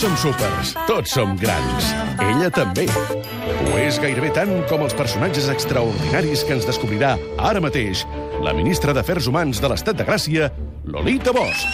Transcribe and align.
som 0.00 0.16
súpers, 0.16 0.70
tots 0.88 1.12
som 1.12 1.34
grans. 1.36 1.90
Ella 2.24 2.48
també. 2.48 2.86
Ho 2.88 3.74
és 3.76 3.98
gairebé 4.00 4.30
tant 4.32 4.48
com 4.70 4.80
els 4.86 4.94
personatges 4.96 5.50
extraordinaris 5.52 6.40
que 6.48 6.56
ens 6.56 6.64
descobrirà 6.64 7.18
ara 7.36 7.60
mateix 7.60 8.06
la 8.40 8.54
ministra 8.56 8.94
d'Afers 8.96 9.28
Humans 9.28 9.60
de 9.60 9.68
l'Estat 9.68 10.00
de 10.00 10.06
Gràcia, 10.08 10.48
Lolita 10.88 11.34
Bosch. 11.36 11.68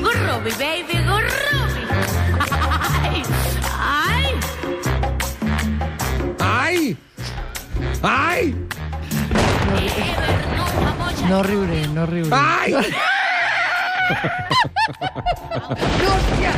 Gurrubi, 0.00 0.56
baby, 0.56 1.04
gurrubi. 1.04 1.82
Ai, 3.04 3.22
ai. 3.76 4.32
Ai! 6.40 6.96
Ai! 8.00 8.44
No 11.28 11.42
riuré, 11.44 11.82
no 11.92 12.06
riuré. 12.08 12.32
Ai! 12.32 13.11
Hòstia, 16.02 16.52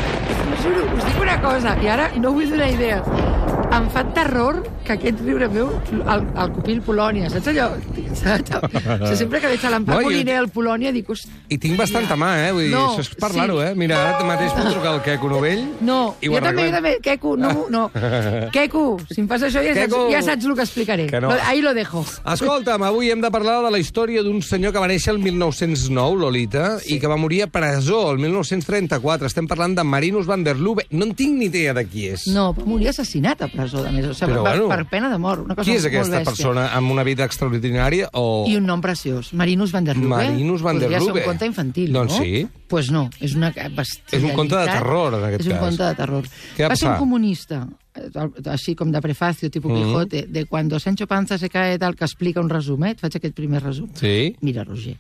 us 0.53 0.63
juro, 0.65 0.85
us 0.97 1.05
dic 1.05 1.19
una 1.21 1.37
cosa, 1.45 1.77
i 1.85 1.87
ara 1.93 2.07
no 2.17 2.33
vull 2.37 2.49
donar 2.55 2.71
idees. 2.73 3.34
Em 3.75 3.87
fa 3.91 4.05
terror 4.15 4.61
que 4.85 4.93
aquest 4.95 5.19
riure 5.25 5.49
meu, 5.51 5.71
el, 5.91 6.21
el 6.39 6.51
copill 6.55 6.81
Polònia, 6.85 7.27
saps 7.33 7.49
allò? 7.51 7.71
Saps? 8.15 8.53
O 8.95 9.07
sigui, 9.09 9.17
sempre 9.19 9.41
que 9.43 9.49
veig 9.51 9.63
a 9.67 9.71
l'Empar 9.73 9.97
No, 9.97 10.03
no, 10.05 10.07
Moliner 10.11 10.37
al 10.39 10.47
Polònia 10.53 10.93
dic... 10.95 11.09
"Host- 11.11 11.31
I 11.51 11.57
tinc 11.59 11.75
bastanta 11.81 12.15
mà, 12.21 12.29
eh? 12.45 12.51
Vull 12.55 12.67
dir, 12.69 12.75
No, 12.75 12.85
això 12.93 13.03
és 13.03 13.09
parlar-ho, 13.19 13.57
sí. 13.59 13.67
eh? 13.71 13.75
Mira, 13.81 13.97
ara 14.13 14.27
mateix 14.29 14.53
puc 14.55 14.69
trucar 14.71 14.93
al 14.93 15.01
Queco 15.03 15.31
Novell 15.33 15.65
No, 15.81 16.15
i 16.21 16.29
jo 16.31 16.41
també, 16.45 16.67
jo 16.69 16.75
també, 16.77 16.93
Queco, 17.03 17.33
no, 17.41 17.51
no. 17.73 17.83
Queco, 18.55 18.85
si 19.11 19.23
em 19.25 19.29
fas 19.33 19.43
això 19.49 19.65
ja 19.65 19.73
saps, 19.75 19.89
Queco. 19.91 20.03
ja 20.13 20.23
saps 20.29 20.45
el 20.47 20.55
que 20.55 20.67
explicaré. 20.69 21.07
Que 21.11 21.21
no. 21.25 21.33
Lo- 21.33 21.43
Ahí 21.49 21.63
lo 21.65 21.75
dejo. 21.75 22.05
Escolta'm, 22.35 22.85
avui 22.87 23.11
hem 23.11 23.21
de 23.25 23.31
parlar 23.35 23.59
de 23.65 23.73
la 23.75 23.81
història 23.83 24.23
d'un 24.23 24.43
senyor 24.45 24.73
que 24.77 24.79
va 24.85 24.89
néixer 24.93 25.15
el 25.17 25.19
1909, 25.25 26.21
Lolita, 26.21 26.79
sí. 26.85 26.95
i 26.97 27.01
que 27.01 27.11
va 27.11 27.17
morir 27.19 27.43
a 27.45 27.51
presó 27.51 28.05
el 28.13 28.19
1934. 28.23 29.27
Estem 29.27 29.49
parlant 29.51 29.75
de 29.81 29.83
Marinus 29.85 30.27
van 30.31 30.45
der 30.47 30.57
Lubbe. 30.61 30.87
No 30.91 31.09
en 31.09 31.15
tinc 31.19 31.35
ni 31.41 31.49
idea 31.51 31.75
de 31.75 31.87
qui 31.89 32.07
és. 32.13 32.29
No, 32.31 32.53
va 32.55 32.65
morir 32.69 32.93
assassinat 32.93 33.43
a 33.43 33.49
presó, 33.49 33.63
a 33.73 33.91
més. 33.91 34.05
O 34.11 34.13
sigui, 34.13 34.33
Però 34.33 34.43
per, 34.45 34.59
bueno. 34.59 34.69
per 34.69 34.85
pena 34.91 35.09
de 35.09 35.17
mort. 35.17 35.45
Una 35.47 35.55
cosa 35.55 35.65
Qui 35.71 35.77
és 35.79 35.87
aquesta 35.87 36.19
bèstia. 36.19 36.25
persona 36.25 36.67
amb 36.77 36.91
una 36.93 37.03
vida 37.07 37.25
extraordinària? 37.25 38.11
O... 38.13 38.45
I 38.47 38.57
un 38.59 38.67
nom 38.67 38.83
preciós, 38.85 39.33
Marinus 39.33 39.73
van 39.73 39.85
der 39.89 39.97
Lubbe. 39.97 40.09
Marinus 40.17 40.61
van 40.61 40.79
der 40.79 40.89
Podria 40.91 40.99
Lubbe. 41.01 41.21
ser 41.21 41.23
un 41.23 41.31
conte 41.33 41.47
infantil, 41.47 41.93
Doncs 41.93 42.13
no? 42.19 42.23
sí. 42.23 42.47
Pues 42.69 42.91
no, 42.91 43.09
és 43.21 43.35
una 43.39 43.49
bestialitat. 43.55 44.13
És 44.19 44.23
un 44.23 44.35
conte 44.35 44.57
de 44.57 44.67
terror, 44.67 45.15
en 45.15 45.25
aquest 45.31 45.41
és 45.41 45.47
un 45.47 45.53
cas. 45.53 45.61
conte 45.69 45.83
de 45.85 45.95
terror. 45.95 46.25
Què 46.57 46.63
va 46.65 46.69
va 46.69 46.77
ser 46.77 46.89
un 46.91 46.97
comunista, 46.99 47.69
eh, 47.95 48.29
així 48.51 48.75
com 48.75 48.91
de 48.91 49.01
prefacio, 49.01 49.49
tipus 49.51 49.71
Mhm. 49.73 49.79
Quijote, 49.85 50.27
de 50.29 50.45
cuando 50.47 50.81
Sancho 50.81 51.07
Panza 51.07 51.39
se 51.39 51.49
cae 51.49 51.79
tal, 51.79 51.95
que 51.95 52.05
explica 52.05 52.41
un 52.41 52.51
resum, 52.51 52.83
eh? 52.85 52.91
Et 52.91 53.01
faig 53.01 53.17
aquest 53.17 53.35
primer 53.35 53.63
resum. 53.63 53.89
Sí? 53.95 54.35
Mira, 54.41 54.65
Roger, 54.65 54.97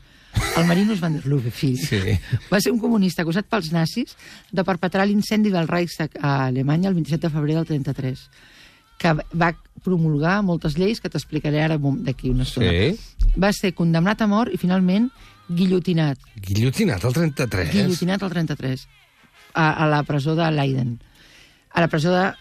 el 0.56 0.64
Marinus 0.66 1.00
van 1.00 1.14
der 1.14 1.26
Lubbe, 1.26 1.50
fill, 1.50 1.76
Sí. 1.78 1.98
va 2.52 2.60
ser 2.60 2.72
un 2.72 2.78
comunista 2.78 3.22
acusat 3.22 3.46
pels 3.46 3.72
nazis 3.72 4.16
de 4.52 4.62
perpetrar 4.64 5.06
l'incendi 5.06 5.50
del 5.50 5.66
Reichstag 5.68 6.10
a 6.20 6.46
Alemanya 6.46 6.88
el 6.88 6.94
27 6.94 7.26
de 7.28 7.32
febrer 7.32 7.54
del 7.56 7.66
33 7.66 8.28
que 8.98 9.12
va 9.34 9.52
promulgar 9.84 10.38
moltes 10.42 10.78
lleis 10.80 11.00
que 11.02 11.10
t'explicaré 11.12 11.60
ara 11.62 11.76
d'aquí 11.78 12.30
una 12.32 12.46
estona. 12.46 12.70
Sí. 12.72 13.32
Va 13.40 13.52
ser 13.52 13.74
condemnat 13.76 14.22
a 14.24 14.28
mort 14.30 14.54
i 14.54 14.60
finalment 14.60 15.10
guillotinat. 15.48 16.18
Guillotinat 16.40 17.04
al 17.04 17.12
33? 17.16 17.72
Guillotinat 17.74 18.22
al 18.24 18.32
33 18.32 18.86
a, 19.54 19.70
a 19.70 19.86
la 19.90 20.02
presó 20.08 20.34
de 20.34 20.50
Leiden. 20.50 20.96
A 21.74 21.80
la 21.80 21.88
presó 21.88 22.12
de 22.14 22.32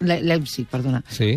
Le 0.00 0.22
Leipzig, 0.22 0.66
perdona. 0.70 1.02
Sí. 1.08 1.34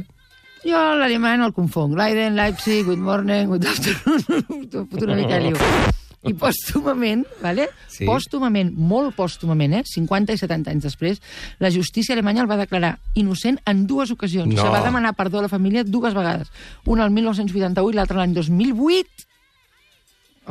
Jo 0.64 0.80
l'alemany 0.96 1.44
el 1.44 1.52
confonc. 1.52 1.98
Leiden, 2.00 2.38
Leipzig, 2.40 2.86
good 2.88 3.02
morning, 3.04 3.52
good 3.52 3.66
afternoon... 3.68 4.88
Foto 4.88 5.06
una 5.10 5.16
mica 5.20 5.40
liu. 5.40 5.58
I 6.30 6.34
pòstumament, 6.44 7.26
vale? 7.44 7.68
Sí. 7.92 8.08
pòstumament, 8.08 8.72
molt 8.78 9.16
pòstumament, 9.18 9.78
eh? 9.80 9.84
50 9.90 10.36
i 10.36 10.42
70 10.42 10.74
anys 10.74 10.88
després, 10.88 11.22
la 11.64 11.72
justícia 11.74 12.16
alemanya 12.16 12.46
el 12.46 12.50
va 12.52 12.58
declarar 12.60 12.96
innocent 13.20 13.60
en 13.70 13.86
dues 13.88 14.12
ocasions. 14.16 14.54
No. 14.54 14.62
Se 14.62 14.72
va 14.72 14.84
demanar 14.86 15.16
perdó 15.20 15.40
a 15.40 15.48
la 15.48 15.52
família 15.52 15.84
dues 15.84 16.16
vegades. 16.16 16.52
Una 16.86 17.06
el 17.06 17.14
1988 17.16 17.94
i 17.94 18.00
l'altra 18.00 18.22
l'any 18.22 18.36
2008. 18.36 19.30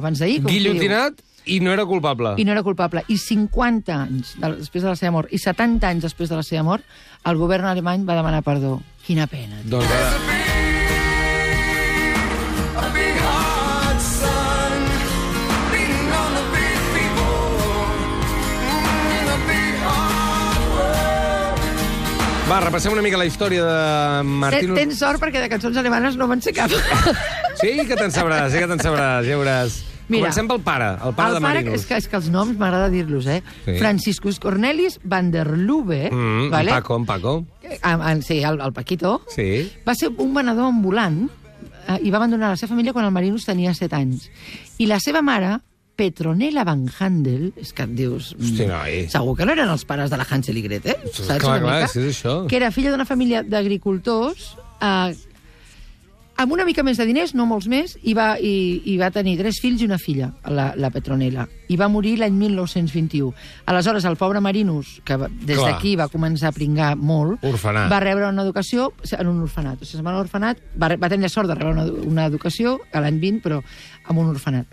Abans 0.00 0.22
d'ahir, 0.22 0.41
com. 0.41 0.52
Guillotinat 0.52 1.20
i 1.44 1.58
no 1.60 1.72
era 1.72 1.84
culpable. 1.86 2.34
I 2.38 2.44
no 2.44 2.52
era 2.52 2.62
culpable. 2.62 3.02
I 3.08 3.19
50 3.19 3.96
anys 3.96 4.36
de, 4.38 4.52
després 4.60 4.84
de 4.84 4.92
la 4.92 4.98
seva 4.98 5.16
mort 5.19 5.32
i 5.32 5.41
70 5.42 5.88
anys 5.88 6.06
després 6.06 6.30
de 6.30 6.38
la 6.38 6.46
seva 6.46 6.62
mort, 6.66 6.86
el 7.26 7.41
govern 7.41 7.66
alemany 7.70 8.06
va 8.06 8.19
demanar 8.19 8.44
perdó. 8.46 8.78
Quina 9.06 9.26
pena. 9.26 9.58
Doncs 9.66 9.91
ara... 9.91 10.41
Va, 22.52 22.58
repassem 22.60 22.92
una 22.92 23.00
mica 23.00 23.16
la 23.16 23.24
història 23.24 23.62
de 23.64 24.24
Martín... 24.28 24.74
tens 24.76 24.98
sort 25.00 25.16
perquè 25.22 25.40
de 25.40 25.48
cançons 25.48 25.76
alemanes 25.80 26.18
no 26.20 26.26
me'n 26.28 26.42
sé 26.44 26.52
cap. 26.52 26.68
Sí 27.62 27.70
que 27.86 27.94
te'n 27.96 28.10
sabràs, 28.12 28.50
sí 28.52 28.58
que 28.60 28.66
te'n 28.68 28.80
sabràs, 28.82 29.24
ja 29.24 29.36
veuràs. 29.40 29.76
Mira, 30.10 30.26
Comencem 30.26 30.48
pel 30.50 30.60
pare, 30.66 30.88
el 31.06 31.14
pare 31.16 31.30
el 31.30 31.36
de 31.38 31.40
pare, 31.44 31.60
Marinus. 31.62 31.74
és 31.80 31.86
que, 31.88 31.96
és 32.02 32.08
que 32.10 32.16
els 32.18 32.26
noms 32.34 32.58
m'agrada 32.60 32.90
dir-los, 32.92 33.28
eh? 33.30 33.38
Sí. 33.64 33.76
Franciscus 33.78 34.40
Cornelis 34.42 34.98
van 35.04 35.30
der 35.32 35.46
Lubbe, 35.56 36.10
Mm, 36.10 36.50
vale? 36.52 36.72
en 36.74 36.76
Paco, 36.82 36.96
en 36.96 37.06
Paco. 37.06 37.34
Ah, 37.80 37.96
ah, 38.10 38.14
sí, 38.20 38.42
el, 38.42 38.60
el 38.60 38.72
Paquito, 38.74 39.22
Sí. 39.32 39.70
va 39.88 39.94
ser 39.94 40.10
un 40.19 40.34
venedor 40.34 40.66
ambulant 40.74 41.22
eh, 41.88 42.00
i 42.02 42.10
va 42.10 42.19
abandonar 42.20 42.50
la 42.52 42.56
seva 42.60 42.74
família 42.74 42.92
quan 42.92 43.06
el 43.08 43.14
Marinus 43.14 43.46
tenia 43.48 43.72
7 43.72 43.96
anys. 43.96 44.28
I 44.82 44.90
la 44.90 44.98
seva 45.00 45.22
mare, 45.22 45.60
Petronella 45.97 46.64
Van 46.64 46.86
Handel, 46.98 47.50
és 47.60 47.72
que 47.76 47.84
et 47.84 47.92
dius... 47.98 48.32
mm, 48.38 48.44
Hosti, 48.47 48.66
noi. 48.70 49.03
Segur 49.12 49.34
que 49.38 49.44
no 49.47 49.53
eren 49.53 49.69
els 49.72 49.84
pares 49.88 50.10
de 50.10 50.16
la 50.20 50.26
Hansel 50.28 50.56
i 50.58 50.62
Gretel, 50.64 51.03
saps 51.12 51.26
clar, 51.42 51.58
una 51.60 51.66
clar, 51.66 51.76
mica? 51.82 51.92
sí, 51.92 52.00
és 52.06 52.16
això. 52.16 52.38
Que 52.48 52.56
era 52.58 52.70
filla 52.75 52.91
d'una 52.94 53.04
família 53.08 53.42
d'agricultors 53.44 54.54
eh, 54.81 55.12
amb 56.42 56.50
una 56.56 56.64
mica 56.64 56.82
més 56.82 56.97
de 56.98 57.04
diners, 57.06 57.34
no 57.38 57.44
molts 57.47 57.69
més, 57.70 57.92
i 58.08 58.14
va, 58.19 58.32
i, 58.41 58.81
i 58.88 58.97
va 58.98 59.10
tenir 59.14 59.36
tres 59.38 59.60
fills 59.62 59.82
i 59.82 59.86
una 59.86 59.98
filla, 60.00 60.31
la, 60.50 60.70
la 60.81 60.88
Petronella. 60.91 61.44
I 61.70 61.76
va 61.78 61.86
morir 61.92 62.16
l'any 62.19 62.34
1921. 62.34 63.28
Aleshores, 63.70 64.06
el 64.08 64.16
pobre 64.19 64.41
Marinus, 64.42 64.97
que 65.06 65.19
va- 65.20 65.28
des 65.31 65.60
d'aquí 65.60 65.92
va 66.00 66.08
començar 66.10 66.48
a 66.50 66.56
pringar 66.56 66.97
molt, 66.97 67.44
Orfenat. 67.47 67.92
va 67.92 68.00
rebre 68.02 68.26
una 68.32 68.42
educació 68.42 68.88
en 69.12 69.28
un 69.28 69.42
orfenat. 69.44 69.76
O 69.76 69.84
sigui, 69.84 70.00
se'n 70.00 70.08
va 70.08 70.16
a 70.16 70.19
l'orfenat, 70.19 70.64
va, 70.75 70.88
va 70.97 71.12
tenir 71.12 71.28
la 71.28 71.34
sort 71.36 71.52
de 71.52 71.54
rebre 71.60 71.76
una, 71.76 71.84
una 72.08 72.26
educació 72.32 72.78
a 72.91 73.04
l'any 73.04 73.20
20, 73.22 73.44
però 73.44 73.60
amb 74.08 74.19
un 74.25 74.32
orfenat. 74.32 74.66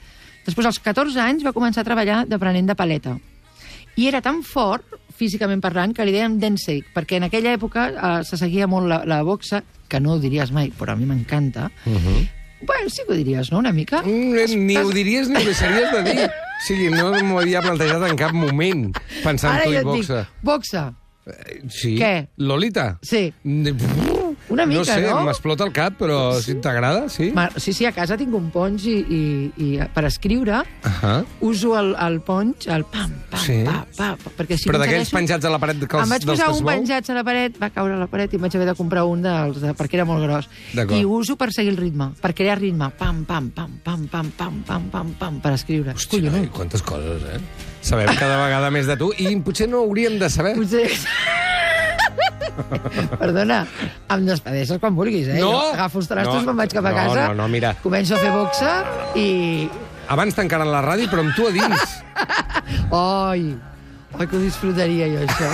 Després, 0.50 0.66
als 0.66 0.80
14 0.82 1.20
anys, 1.22 1.44
va 1.46 1.54
començar 1.54 1.84
a 1.84 1.88
treballar 1.88 2.24
d'aprenent 2.26 2.72
de 2.72 2.76
paleta. 2.78 3.14
I 4.00 4.08
era 4.10 4.22
tan 4.26 4.42
fort, 4.48 4.96
físicament 5.20 5.62
parlant, 5.62 5.94
que 5.94 6.06
li 6.08 6.14
dèiem 6.16 6.40
Densei, 6.42 6.80
perquè 6.96 7.20
en 7.20 7.28
aquella 7.28 7.54
època 7.54 7.86
eh, 7.92 8.12
se 8.26 8.40
seguia 8.40 8.66
molt 8.72 8.90
la, 8.90 9.04
la 9.06 9.20
boxa, 9.28 9.62
que 9.90 10.00
no 10.02 10.16
ho 10.16 10.22
diries 10.24 10.54
mai, 10.56 10.72
però 10.74 10.96
a 10.96 10.98
mi 10.98 11.06
m'encanta. 11.06 11.70
Uh 11.86 11.98
-huh. 11.98 12.28
Bueno, 12.62 12.90
sí 12.90 13.04
que 13.06 13.14
ho 13.14 13.16
diries, 13.16 13.52
no?, 13.52 13.60
una 13.60 13.72
mica. 13.72 14.02
Mm, 14.02 14.66
ni 14.66 14.78
ho 14.78 14.90
diries 14.90 15.30
ni 15.30 15.38
ho 15.38 15.46
deixaries 15.46 15.92
de 15.92 16.04
dir. 16.04 16.30
O 16.60 16.62
sigui, 16.68 16.90
no 16.92 17.14
m'ho 17.24 17.38
havia 17.40 17.62
plantejat 17.62 18.02
en 18.04 18.18
cap 18.18 18.34
moment, 18.34 18.90
pensant 19.24 19.54
Ara 19.54 19.64
tu 19.64 19.70
jo 19.70 19.76
i 19.76 19.78
et 19.78 19.86
boxa. 19.86 20.18
dic, 20.18 20.42
boxa, 20.44 20.82
Sí. 21.70 21.96
Què? 22.00 22.28
Lolita? 22.38 22.98
sí. 23.02 23.34
Una 24.50 24.66
mica, 24.66 24.80
no 24.80 24.86
sé, 24.86 25.02
no? 25.06 25.20
m'explota 25.28 25.66
el 25.68 25.72
cap, 25.76 25.94
però 26.00 26.34
si 26.42 26.56
t'agrada, 26.64 27.04
sí? 27.12 27.28
Ma- 27.36 27.52
Sí, 27.62 27.74
sí, 27.76 27.86
a 27.86 27.92
casa 27.94 28.16
tinc 28.18 28.34
un 28.34 28.48
ponx 28.50 28.86
i, 28.90 28.96
i, 28.98 29.20
i 29.62 29.68
per 29.94 30.06
escriure 30.08 30.64
Ahà. 30.90 31.12
uso 31.46 31.76
el, 31.78 31.92
el 31.94 32.18
ponx, 32.26 32.66
el 32.66 32.86
pam, 32.90 33.14
pam, 33.30 33.44
Sí. 33.46 33.60
pa, 33.68 33.84
pa, 33.98 34.08
pa, 34.18 34.32
perquè 34.40 34.58
si 34.58 34.66
Però 34.72 34.80
d'aquells 34.82 35.12
penjats 35.14 35.46
a 35.46 35.52
la 35.54 35.60
paret 35.62 35.78
que 35.86 36.00
els, 36.00 36.08
em 36.08 36.16
vaig 36.16 36.26
posar 36.32 36.50
un 36.56 36.66
penjats 36.66 37.14
a 37.14 37.20
la 37.20 37.24
paret, 37.28 37.62
va 37.62 37.70
caure 37.76 37.94
a 37.94 38.02
la 38.02 38.08
paret 38.10 38.34
i 38.34 38.42
vaig 38.42 38.56
haver 38.58 38.72
de 38.72 38.78
comprar 38.80 39.06
un 39.06 39.22
dels, 39.22 39.62
de, 39.62 39.76
perquè 39.78 40.00
era 40.02 40.06
molt 40.10 40.26
gros. 40.26 40.50
I 40.98 41.04
uso 41.06 41.38
per 41.38 41.52
seguir 41.54 41.76
el 41.76 41.78
ritme, 41.78 42.14
per 42.20 42.34
crear 42.34 42.58
ritme. 42.58 42.90
Pam, 42.98 43.26
pam, 43.30 43.52
pam, 43.54 43.78
pam, 43.86 44.08
pam, 44.08 44.32
pam, 44.34 44.64
pam, 44.66 44.90
pam, 44.90 45.14
pam, 45.20 45.40
per 45.46 45.54
escriure. 45.60 45.94
Hòstia, 45.94 46.26
Collonut. 46.26 46.50
quantes 46.58 46.82
coses, 46.82 47.22
eh? 47.36 47.69
Sabem 47.82 48.10
cada 48.20 48.38
vegada 48.44 48.70
més 48.74 48.88
de 48.90 48.96
tu 49.00 49.12
i 49.18 49.32
potser 49.44 49.70
no 49.72 49.84
hauríem 49.86 50.18
de 50.20 50.30
saber. 50.30 50.56
Potser... 50.60 50.90
Perdona, 53.20 53.62
em 54.12 54.26
despedeixes 54.28 54.80
quan 54.82 54.96
vulguis, 54.98 55.28
eh? 55.32 55.40
No. 55.40 55.52
Jo 55.54 55.60
agafo 55.74 56.02
els 56.02 56.10
trastos, 56.10 56.42
No. 56.44 56.50
me'n 56.52 56.58
vaig 56.60 56.74
cap 56.76 56.86
a 56.86 56.92
No, 56.92 56.96
casa, 56.98 57.28
no, 57.30 57.36
no, 57.44 57.48
mira. 57.48 57.74
començo 57.84 58.16
a 58.16 58.20
fer 58.20 58.32
boxa 58.34 58.74
i... 59.16 59.70
Abans 60.10 60.34
tancaren 60.36 60.68
la 60.74 60.82
ràdio, 60.82 61.08
però 61.12 61.22
amb 61.24 61.36
tu 61.38 61.46
a 61.48 61.52
dins. 61.54 61.98
Ai, 62.92 63.54
ai, 64.18 64.26
que 64.28 64.36
ho 64.36 64.40
disfrutaria 64.42 65.06
jo, 65.12 65.20
això. 65.22 65.50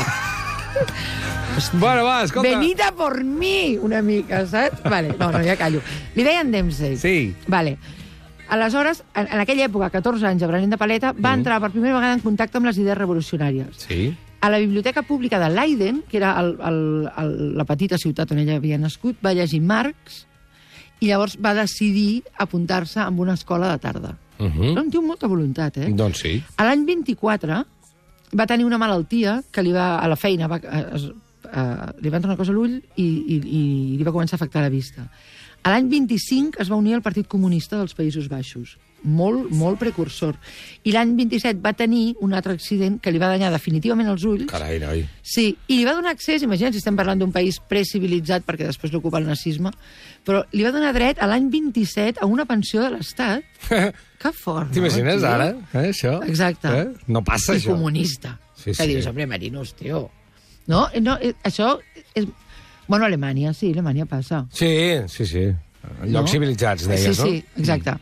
bueno, 1.83 2.05
va, 2.07 2.23
escolta. 2.23 2.47
Venid 2.47 2.79
a 2.81 2.91
por 2.95 3.19
mi, 3.23 3.75
una 3.77 4.01
mica, 4.01 4.45
saps? 4.47 4.81
Vale, 4.87 5.13
no, 5.19 5.29
no, 5.31 5.43
ja 5.43 5.57
callo. 5.59 5.81
Li 6.15 6.23
deien 6.23 6.51
Dempsey. 6.55 6.95
Sí. 6.97 7.35
Vale. 7.51 7.75
Aleshores, 8.49 9.03
en, 9.15 9.27
en 9.27 9.41
aquella 9.41 9.65
època, 9.65 9.89
14 9.89 10.27
anys, 10.29 10.43
aprenent 10.45 10.71
de 10.73 10.77
paleta, 10.77 11.13
va 11.17 11.33
entrar 11.33 11.59
per 11.63 11.71
primera 11.73 11.95
vegada 11.97 12.13
en 12.17 12.23
contacte 12.23 12.59
amb 12.59 12.69
les 12.69 12.77
idees 12.77 12.97
revolucionàries. 12.97 13.85
Sí. 13.87 14.13
A 14.41 14.51
la 14.53 14.59
Biblioteca 14.61 15.01
Pública 15.01 15.39
de 15.41 15.49
Leiden, 15.49 16.03
que 16.09 16.17
era 16.17 16.35
el, 16.39 16.55
el, 16.61 16.79
el, 17.17 17.33
la 17.57 17.65
petita 17.65 17.97
ciutat 17.97 18.31
on 18.35 18.43
ella 18.43 18.59
havia 18.59 18.77
nascut, 18.77 19.17
va 19.25 19.33
llegir 19.33 19.61
Marx 19.65 20.25
i 21.01 21.09
llavors 21.09 21.39
va 21.41 21.55
decidir 21.57 22.23
apuntar-se 22.37 23.01
amb 23.01 23.19
una 23.25 23.33
escola 23.33 23.71
de 23.71 23.79
tarda. 23.81 24.15
Uh 24.37 24.45
-huh. 24.45 24.71
Era 24.71 24.81
un 24.81 24.91
tio 24.91 25.01
molta 25.01 25.27
voluntat, 25.27 25.77
eh? 25.77 25.89
Doncs 25.93 26.19
sí. 26.19 26.43
A 26.57 26.65
l'any 26.65 26.85
24 26.85 27.65
va 28.35 28.47
tenir 28.47 28.65
una 28.65 28.77
malaltia 28.77 29.43
que 29.51 29.63
li 29.63 29.71
va, 29.71 29.99
a 29.99 30.07
la 30.07 30.15
feina 30.15 30.47
va, 30.47 30.57
es, 30.57 31.03
uh, 31.03 31.91
li 32.01 32.09
va 32.09 32.17
entrar 32.17 32.31
una 32.31 32.37
cosa 32.37 32.51
a 32.51 32.55
l'ull 32.55 32.75
i, 32.95 33.05
i, 33.05 33.35
i 33.37 33.97
li 33.97 34.03
va 34.03 34.11
començar 34.11 34.35
a 34.35 34.39
afectar 34.41 34.61
la 34.61 34.69
vista. 34.69 35.09
A 35.65 35.71
l'any 35.73 35.87
25 35.89 36.61
es 36.61 36.69
va 36.69 36.77
unir 36.77 36.93
al 36.93 37.01
Partit 37.01 37.25
Comunista 37.25 37.79
dels 37.79 37.95
Països 37.97 38.27
Baixos. 38.29 38.75
Molt, 39.05 39.51
molt 39.53 39.79
precursor. 39.81 40.37
I 40.85 40.93
l'any 40.93 41.11
27 41.17 41.61
va 41.61 41.71
tenir 41.77 42.15
un 42.25 42.33
altre 42.37 42.53
accident 42.53 42.99
que 43.01 43.11
li 43.13 43.21
va 43.21 43.31
danyar 43.33 43.51
definitivament 43.53 44.09
els 44.11 44.25
ulls. 44.29 44.45
Carai, 44.49 44.77
noi. 44.81 45.03
Sí, 45.25 45.47
i 45.67 45.77
li 45.79 45.85
va 45.85 45.95
donar 45.97 46.13
accés, 46.13 46.45
imagina't 46.45 46.73
si 46.73 46.81
estem 46.81 46.97
parlant 46.97 47.21
d'un 47.21 47.33
país 47.33 47.57
precivilitzat 47.69 48.45
perquè 48.45 48.69
després 48.69 48.93
l'ocupa 48.93 49.21
el 49.21 49.25
nazisme, 49.29 49.73
però 50.25 50.43
li 50.53 50.65
va 50.65 50.73
donar 50.73 50.93
dret 50.93 51.21
a 51.21 51.29
l'any 51.29 51.49
27 51.53 52.21
a 52.21 52.29
una 52.29 52.45
pensió 52.49 52.85
de 52.85 52.93
l'Estat. 52.95 53.45
Que 54.25 54.31
fort, 54.33 54.71
no? 54.71 54.73
T'imagines 54.73 55.19
tio? 55.19 55.27
ara? 55.29 55.49
Eh, 55.75 55.89
això? 55.91 56.15
Exacte. 56.25 56.69
Eh? 56.71 57.09
No 57.13 57.21
passa, 57.21 57.53
I 57.53 57.59
això. 57.59 57.75
comunista. 57.75 58.31
Sí, 58.55 58.71
que 58.71 58.79
sí. 58.79 58.87
dius, 58.89 59.05
hombre, 59.11 59.27
Marinos, 59.29 59.75
tio. 59.77 60.07
No, 60.65 60.87
no 61.01 61.17
eh, 61.21 61.35
això 61.45 61.75
és... 62.15 62.25
Bueno, 62.87 63.05
Alemanya, 63.05 63.53
sí, 63.53 63.71
Alemanya 63.71 64.05
passa. 64.05 64.45
Sí, 64.51 64.99
sí, 65.07 65.25
sí. 65.25 65.45
Llocs 66.03 66.11
No? 66.11 66.27
civilitzats, 66.27 66.87
deies, 66.87 67.15
sí, 67.15 67.21
no? 67.21 67.27
Sí, 67.27 67.43
exacte. 67.57 67.93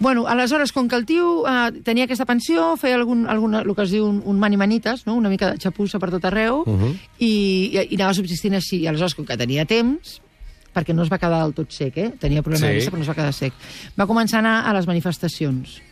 Bueno, 0.00 0.28
aleshores, 0.28 0.70
com 0.72 0.86
que 0.88 0.94
el 0.94 1.04
tio 1.06 1.42
eh, 1.48 1.72
tenia 1.82 2.04
aquesta 2.06 2.24
pensió, 2.24 2.76
feia 2.78 2.94
algun, 2.94 3.24
alguna, 3.26 3.64
el 3.66 3.74
que 3.74 3.82
es 3.82 3.90
diu 3.90 4.04
un, 4.06 4.20
un 4.24 4.38
manimanites, 4.38 5.02
no? 5.08 5.16
una 5.18 5.28
mica 5.28 5.50
de 5.50 5.58
xapussa 5.58 5.98
per 5.98 6.10
tot 6.14 6.24
arreu, 6.24 6.62
Uh 6.66 6.76
-huh. 6.78 6.92
i, 7.18 7.30
i, 7.74 7.88
i 7.90 7.94
anava 7.96 8.14
subsistint 8.14 8.54
així. 8.54 8.78
I 8.82 8.86
aleshores, 8.86 9.14
com 9.16 9.26
que 9.26 9.36
tenia 9.36 9.64
temps, 9.66 10.20
perquè 10.72 10.94
no 10.94 11.02
es 11.02 11.10
va 11.10 11.18
quedar 11.18 11.42
del 11.42 11.52
tot 11.54 11.72
sec, 11.72 11.96
eh? 11.96 12.12
tenia 12.20 12.42
problema 12.42 12.66
Sí. 12.66 12.68
de 12.70 12.74
vista, 12.76 12.90
però 12.92 12.98
no 12.98 13.02
es 13.02 13.08
va 13.08 13.14
quedar 13.14 13.32
sec, 13.32 13.52
va 13.98 14.06
començar 14.06 14.36
a 14.36 14.38
anar 14.38 14.66
a 14.70 14.72
les 14.74 14.86
manifestacions. 14.86 15.82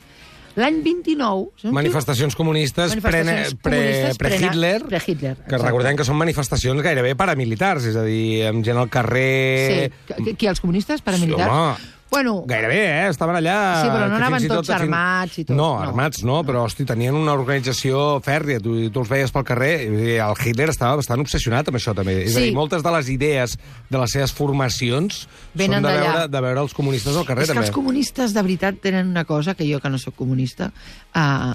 L'any 0.56 0.78
29... 0.82 1.50
és 1.58 1.64
un 1.64 1.70
tio- 1.70 1.74
Manifestacions 1.76 2.36
comunistes 2.38 2.94
Manifestacions 2.94 3.54
pre- 3.60 3.72
comunistes 3.76 4.16
pre- 4.18 4.30
pre-Hitler, 4.30 4.78
pre-Hitler, 4.88 5.34
que 5.48 5.58
recordem 5.60 5.98
que 5.98 6.06
són 6.08 6.16
manifestacions 6.16 6.80
gairebé 6.84 7.12
paramilitars, 7.18 7.90
és 7.92 7.96
a 8.00 8.04
dir, 8.06 8.46
amb 8.48 8.64
gent 8.64 8.80
al 8.80 8.88
carrer... 8.88 9.28
Sí, 9.68 10.14
qui, 10.24 10.34
qui, 10.40 10.48
els 10.48 10.62
comunistes 10.64 11.04
paramilitars? 11.04 11.52
Home, 11.52 11.92
Bueno, 12.08 12.44
Gairebé, 12.46 12.76
eh? 12.86 13.08
Estaven 13.10 13.34
allà... 13.36 13.54
Sí, 13.82 13.88
però 13.90 14.04
no 14.06 14.14
que 14.14 14.20
anaven 14.22 14.38
fins 14.38 14.46
i 14.46 14.50
tots 14.52 14.68
fins- 14.70 14.80
armats 14.84 15.38
i 15.40 15.44
tot, 15.44 15.56
No, 15.58 15.66
no. 15.74 15.82
armats 15.82 16.22
no, 16.24 16.36
però, 16.46 16.62
hosti, 16.64 16.84
tenien 16.86 17.16
una 17.18 17.34
organització 17.34 18.20
fèrria. 18.24 18.60
Tu, 18.62 18.76
tu 18.94 19.02
els 19.02 19.10
veies 19.10 19.32
pel 19.34 19.44
carrer 19.44 19.72
i 19.90 20.14
el 20.22 20.36
Hitler 20.38 20.68
estava 20.70 20.96
bastant 21.00 21.20
obsessionat 21.24 21.66
amb 21.68 21.80
això, 21.80 21.94
també. 21.98 22.14
És 22.22 22.36
a 22.36 22.38
Sí. 22.38 22.44
dir, 22.46 22.54
moltes 22.54 22.84
de 22.86 22.92
les 22.94 23.08
idees 23.10 23.56
de 23.90 23.98
les 23.98 24.10
seves 24.14 24.32
formacions 24.32 25.26
Venen 25.52 25.82
són 25.82 25.88
de 25.90 25.96
veure, 25.98 26.28
de 26.30 26.40
veure 26.46 26.60
els 26.62 26.74
comunistes 26.78 27.16
al 27.16 27.26
carrer, 27.26 27.42
és 27.42 27.48
que 27.50 27.54
també. 27.54 27.66
els 27.66 27.74
comunistes 27.74 28.32
de 28.32 28.42
veritat 28.42 28.78
tenen 28.80 29.08
una 29.10 29.24
cosa 29.24 29.54
que 29.54 29.66
jo, 29.70 29.80
que 29.82 29.90
no 29.90 29.98
sóc 29.98 30.14
comunista, 30.14 30.70
uh, 31.14 31.54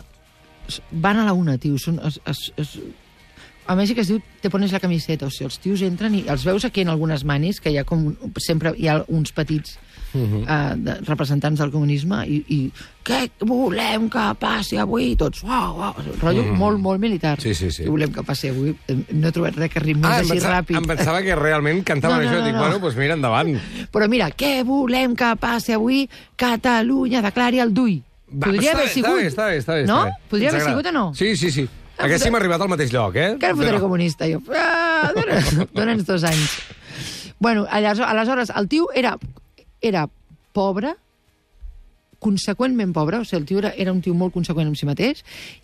van 0.92 1.18
a 1.18 1.26
la 1.26 1.34
una, 1.34 1.58
tio. 1.58 1.78
Són, 1.80 1.98
es, 2.06 2.20
es, 2.28 2.52
es, 2.58 2.76
a 3.68 3.76
Mèxic 3.80 4.00
es 4.04 4.08
diu 4.12 4.20
te 4.42 4.50
pones 4.52 4.72
la 4.76 4.80
camiseta, 4.84 5.26
o 5.28 5.32
sigui, 5.32 5.48
els 5.48 5.58
tios 5.64 5.82
entren 5.88 6.14
i 6.20 6.26
els 6.28 6.44
veus 6.44 6.66
aquí 6.68 6.82
en 6.84 6.90
algunes 6.92 7.24
manis, 7.24 7.62
que 7.64 7.72
hi 7.72 7.78
ha 7.80 7.86
com, 7.88 8.10
sempre 8.38 8.74
hi 8.78 8.88
ha 8.92 9.00
uns 9.08 9.32
petits 9.32 9.78
Mhm. 10.14 10.42
uh, 10.44 10.76
de, 10.76 10.96
representants 11.08 11.60
del 11.60 11.72
comunisme 11.72 12.18
i, 12.28 12.42
i 12.52 12.58
què 13.08 13.30
volem 13.48 14.10
que 14.12 14.26
passi 14.40 14.78
avui? 14.78 15.16
Tots, 15.16 15.44
uau, 15.44 15.78
uau, 15.80 15.94
rotllo 16.22 16.44
molt, 16.54 16.80
molt 16.84 17.00
militar. 17.00 17.38
Sí, 17.40 17.54
sí, 17.56 17.72
sí. 17.72 17.86
Què 17.86 17.90
volem 17.90 18.12
que 18.12 18.24
passi 18.28 18.50
avui? 18.52 18.76
Eh, 18.88 18.98
No 19.14 19.30
he 19.30 19.32
trobat 19.32 19.56
res 19.56 19.72
que 19.72 19.80
rimi 19.80 20.02
Ah, 20.04 20.18
així 20.20 20.34
pensava, 20.36 20.60
ràpid. 20.62 20.78
em 20.78 20.84
pensava 20.90 21.22
que 21.24 21.36
realment 21.36 21.84
cantaven 21.88 22.18
No, 22.22 22.24
no, 22.24 22.30
això. 22.30 22.40
no, 22.40 22.46
Dic, 22.46 22.54
no. 22.54 22.60
bueno, 22.60 22.80
doncs 22.80 22.98
mira, 22.98 23.14
endavant. 23.16 23.56
Però 23.92 24.08
mira, 24.12 24.30
què 24.36 24.64
volem 24.68 25.16
que 25.16 25.32
passi 25.40 25.74
avui? 25.74 26.10
Catalunya 26.36 27.22
declari 27.22 27.60
el 27.64 27.74
DUI. 27.74 28.02
Va, 28.32 28.48
Podria 28.48 28.72
està 28.72 28.78
haver 28.80 28.90
sigut. 28.90 29.10
Està 29.10 29.16
bé, 29.18 29.28
està 29.30 29.46
bé, 29.48 29.58
està 29.60 29.74
bé. 29.80 29.86
No? 29.88 29.98
està 30.06 30.12
bé. 30.12 30.30
Podria 30.30 30.50
haver 30.50 30.62
sigut 30.68 30.86
o 30.88 30.92
no? 30.92 31.06
Sí, 31.16 31.36
sí, 31.38 31.52
sí. 31.52 31.68
Haguéssim 32.02 32.34
arribat 32.36 32.62
al 32.64 32.70
mateix 32.72 32.92
lloc, 32.92 33.16
eh? 33.16 33.36
Que 33.40 33.46
ara 33.46 33.56
fotré 33.56 33.72
Però- 33.76 33.82
comunista, 33.84 34.26
jo. 34.28 34.40
Ah, 34.56 35.12
Dóna'ns 35.74 36.06
dos 36.10 36.24
anys. 36.24 36.60
Bueno, 37.40 37.66
aleshores, 37.70 38.52
el 38.56 38.68
tio 38.68 38.88
era, 38.96 39.18
era 39.82 40.08
pobre, 40.54 40.96
conseqüentment 42.22 42.94
pobre, 42.94 43.18
o 43.18 43.26
sigui, 43.26 43.42
el 43.42 43.48
tio 43.50 43.60
era, 43.64 43.72
era 43.82 43.92
un 43.92 44.02
tio 44.06 44.14
molt 44.14 44.34
conseqüent 44.36 44.70
amb 44.70 44.78
si 44.78 44.86
mateix 44.86 45.24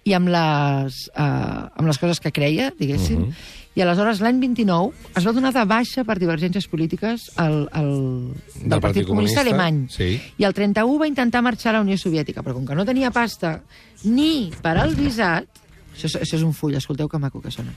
i 0.10 0.16
amb 0.18 0.32
les, 0.34 1.04
uh, 1.14 1.70
amb 1.78 1.86
les 1.86 2.00
coses 2.02 2.20
que 2.24 2.34
creia, 2.34 2.72
diguéssim. 2.80 3.28
Mhm. 3.28 3.56
I 3.78 3.84
aleshores, 3.86 4.24
l'any 4.26 4.40
29, 4.42 4.90
es 5.20 5.26
va 5.28 5.32
donar 5.38 5.52
de 5.54 5.62
baixa 5.70 6.02
per 6.04 6.16
divergències 6.18 6.66
polítiques 6.66 7.28
al, 7.38 7.68
al, 7.78 7.92
del, 7.94 8.64
Del 8.64 8.82
Partit, 8.82 8.82
Partit 8.82 9.06
Comunista, 9.06 9.44
Comunista, 9.44 9.44
Alemany. 9.44 9.78
sí. 9.94 10.10
I 10.42 10.48
el 10.50 10.56
31 10.58 10.98
va 10.98 11.08
intentar 11.08 11.44
marxar 11.46 11.76
a 11.76 11.78
la 11.78 11.84
Unió 11.86 11.94
Soviètica, 12.02 12.42
però 12.42 12.58
com 12.58 12.66
que 12.66 12.74
no 12.74 12.88
tenia 12.90 13.14
pasta 13.14 13.60
ni 14.04 14.50
per 14.66 14.80
al 14.82 14.98
visat... 14.98 15.46
Això, 15.94 16.10
això 16.10 16.40
és 16.40 16.46
un 16.46 16.58
full, 16.58 16.74
escolteu 16.78 17.08
que 17.10 17.22
maco 17.22 17.42
que 17.42 17.54
sona. 17.54 17.74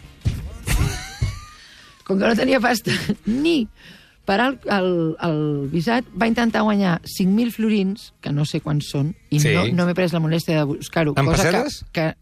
Com 2.09 2.17
que 2.17 2.25
no 2.25 2.33
tenia 2.35 2.65
pasta 2.65 2.97
ni 3.29 3.69
per 4.31 4.39
al 4.45 4.57
el, 4.71 4.89
el 5.27 5.41
visat, 5.75 6.07
va 6.15 6.29
intentar 6.31 6.63
guanyar 6.63 7.01
5.000 7.03 7.51
florins, 7.51 8.13
que 8.23 8.31
no 8.31 8.45
sé 8.47 8.61
quants 8.63 8.87
són, 8.95 9.11
i 9.29 9.41
Sí. 9.43 9.51
no, 9.57 9.67
no 9.75 9.87
m'he 9.91 9.95
pres 9.99 10.13
la 10.15 10.21
molèstia 10.23 10.61
de 10.63 10.67
buscar-ho. 10.71 11.15
En 11.19 11.27
cosa 11.27 11.43
pessetes? 11.51 11.81
Que, 11.91 12.05
que, 12.13 12.15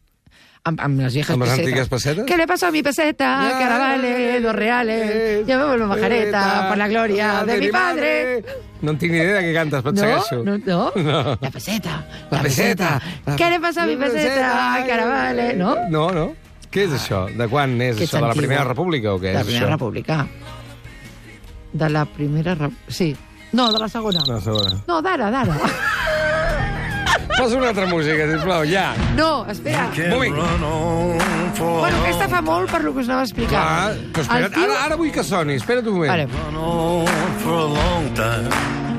amb, 0.68 0.80
amb 0.84 1.00
les 1.04 1.12
viejas 1.14 1.34
Amb 1.36 1.42
les 1.44 1.50
pesetas. 1.50 1.66
antigues 1.68 1.88
pessetes? 1.92 2.24
¿Qué 2.24 2.36
le 2.40 2.46
pasó 2.46 2.66
a 2.68 2.70
mi 2.72 2.82
peseta? 2.82 3.28
que 3.58 3.64
ahora 3.64 3.78
vale 3.78 4.40
dos 4.40 4.54
reales. 4.56 5.46
Ya 5.46 5.58
me 5.58 5.66
vuelvo 5.66 5.86
majareta 5.86 6.66
por 6.68 6.78
la 6.78 6.88
gloria 6.88 7.44
de 7.44 7.58
mi 7.60 7.68
padre. 7.68 8.42
No 8.80 8.92
en 8.92 8.98
tinc 8.98 9.12
ni 9.12 9.18
idea 9.18 9.40
de 9.40 9.50
què 9.50 9.54
cantes, 9.54 9.82
però 9.84 9.90
et 9.90 9.96
No, 9.96 10.02
segueixo. 10.02 10.44
no, 10.44 10.58
no, 10.58 10.92
No. 10.96 11.38
La 11.40 11.50
peseta. 11.50 12.06
La 12.30 12.42
peseta. 12.42 13.02
¿Qué 13.36 13.50
le 13.50 13.60
pasa 13.60 13.82
a 13.82 13.86
mi 13.86 13.96
peseta? 13.96 14.82
Que 14.86 14.92
ahora 14.92 15.06
vale. 15.06 15.54
No? 15.54 15.74
No, 15.90 16.10
no. 16.12 16.32
Què 16.70 16.84
és 16.84 16.92
això? 16.92 17.26
De 17.34 17.48
quan 17.48 17.80
és 17.80 17.96
Que 17.96 18.04
és 18.04 18.10
això? 18.12 18.20
De 18.20 18.28
la. 18.28 18.34
Primera 18.34 18.64
República 18.64 19.12
o 19.14 19.18
què 19.18 19.28
De 19.32 19.32
la 19.34 19.40
és 19.40 19.46
Primera 19.46 19.66
això? 19.66 19.70
República. 19.72 20.26
De 21.72 21.88
la 21.90 22.04
Primera. 22.04 22.56
Sí. 22.88 23.16
No, 23.52 23.72
de 23.72 23.78
la 23.78 23.88
segona. 23.88 24.20
No, 24.26 24.40
segona. 24.40 24.82
No, 24.86 25.00
d'ara, 25.02 25.30
d'ara. 25.30 25.54
Posa 27.38 27.56
una 27.56 27.68
altra 27.68 27.86
música, 27.86 28.26
sisplau, 28.32 28.64
ja. 28.66 28.94
No, 29.16 29.46
espera. 29.46 29.88
Un 29.94 30.10
moment. 30.10 30.34
Bueno, 31.58 31.98
aquesta 32.02 32.26
fa 32.28 32.40
molt 32.42 32.70
per 32.70 32.82
lo 32.82 32.92
que 32.92 33.00
us 33.04 33.08
anava 33.08 33.22
a 33.22 33.28
explicar. 33.28 33.60
Clar, 33.62 33.94
però 34.12 34.22
espera't, 34.24 34.44
El 34.48 34.52
tio- 34.56 34.64
ara, 34.64 34.80
ara 34.88 34.96
vull 34.98 35.12
que 35.14 35.22
soni, 35.24 35.54
espera't 35.54 35.86
un 35.86 35.94
moment. 35.94 36.10
Vale. 36.10 36.26
Run 36.26 36.56
on 36.56 37.06
for 37.44 37.58
a 37.60 37.68
long 37.76 38.10
time. 38.18 38.50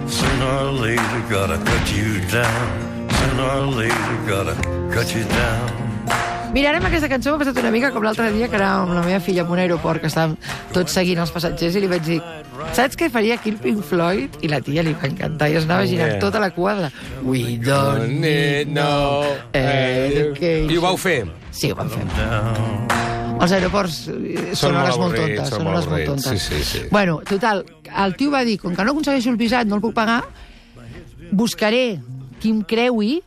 Sooner 0.07 0.53
or 0.63 0.71
later, 0.79 1.19
gotta 1.29 1.57
cut 1.67 1.91
you 1.93 2.19
down. 2.31 3.09
Sooner 3.19 3.49
or 3.59 3.67
later, 3.75 4.15
gotta 4.25 4.55
cut 4.95 5.13
you 5.13 5.23
down. 5.35 5.69
Mirarem 6.49 6.81
aquesta 6.87 7.05
cançó, 7.11 7.29
m'ha 7.29 7.43
passat 7.43 7.59
una 7.61 7.69
mica 7.69 7.91
com 7.93 8.01
l'altre 8.01 8.31
dia, 8.33 8.47
que 8.49 8.57
era 8.57 8.69
amb 8.81 8.95
la 8.95 9.03
meva 9.05 9.19
filla 9.21 9.43
en 9.43 9.51
un 9.53 9.59
aeroport, 9.61 10.01
que 10.01 10.09
estàvem 10.09 10.33
tots 10.73 10.95
seguint 10.97 11.21
els 11.21 11.29
passatgers, 11.35 11.75
i 11.77 11.83
li 11.83 11.89
vaig 11.91 12.07
dir, 12.07 12.17
saps 12.73 12.97
què 12.97 13.09
faria 13.13 13.35
aquí 13.37 13.51
el 13.53 13.59
Pink 13.61 13.83
Floyd? 13.85 14.39
I 14.41 14.49
la 14.49 14.57
tia 14.65 14.81
li 14.85 14.95
va 14.97 15.05
encantar, 15.11 15.51
i 15.51 15.59
es 15.59 15.67
anava 15.69 15.85
girant 15.89 16.17
tota 16.23 16.41
la 16.41 16.49
cua 16.55 16.73
de... 16.79 16.89
We 17.21 17.59
don't 17.61 18.17
need 18.23 18.73
no 18.73 18.89
education. 19.53 20.73
I 20.73 20.79
ho 20.79 20.85
vau 20.87 20.97
fer? 20.97 21.19
Sí, 21.53 21.69
ho 21.69 21.77
vam 21.77 21.93
fer. 21.93 22.07
Els 23.39 23.53
aeroports 23.55 23.99
eh, 24.09 24.55
són, 24.57 24.73
molt 24.73 24.81
hores 24.81 24.97
molt 24.99 25.19
tontes. 25.21 25.53
són 25.53 25.63
molt 25.63 25.77
hores 25.77 25.87
molt 25.93 26.09
tontes. 26.09 26.33
sí, 26.33 26.57
sí, 26.57 26.65
sí. 26.65 26.81
Bueno, 26.89 27.21
total, 27.29 27.61
el 27.93 28.17
tio 28.17 28.33
va 28.33 28.41
dir, 28.47 28.57
com 28.59 28.73
que 28.75 28.83
no 28.83 28.97
aconsegueixo 28.97 29.29
el 29.31 29.37
visat, 29.39 29.69
no 29.69 29.77
el 29.77 29.85
puc 29.85 29.93
pagar, 29.95 30.23
buscaré 31.29 31.99
Kim 32.41 32.65
Creui, 32.65 33.19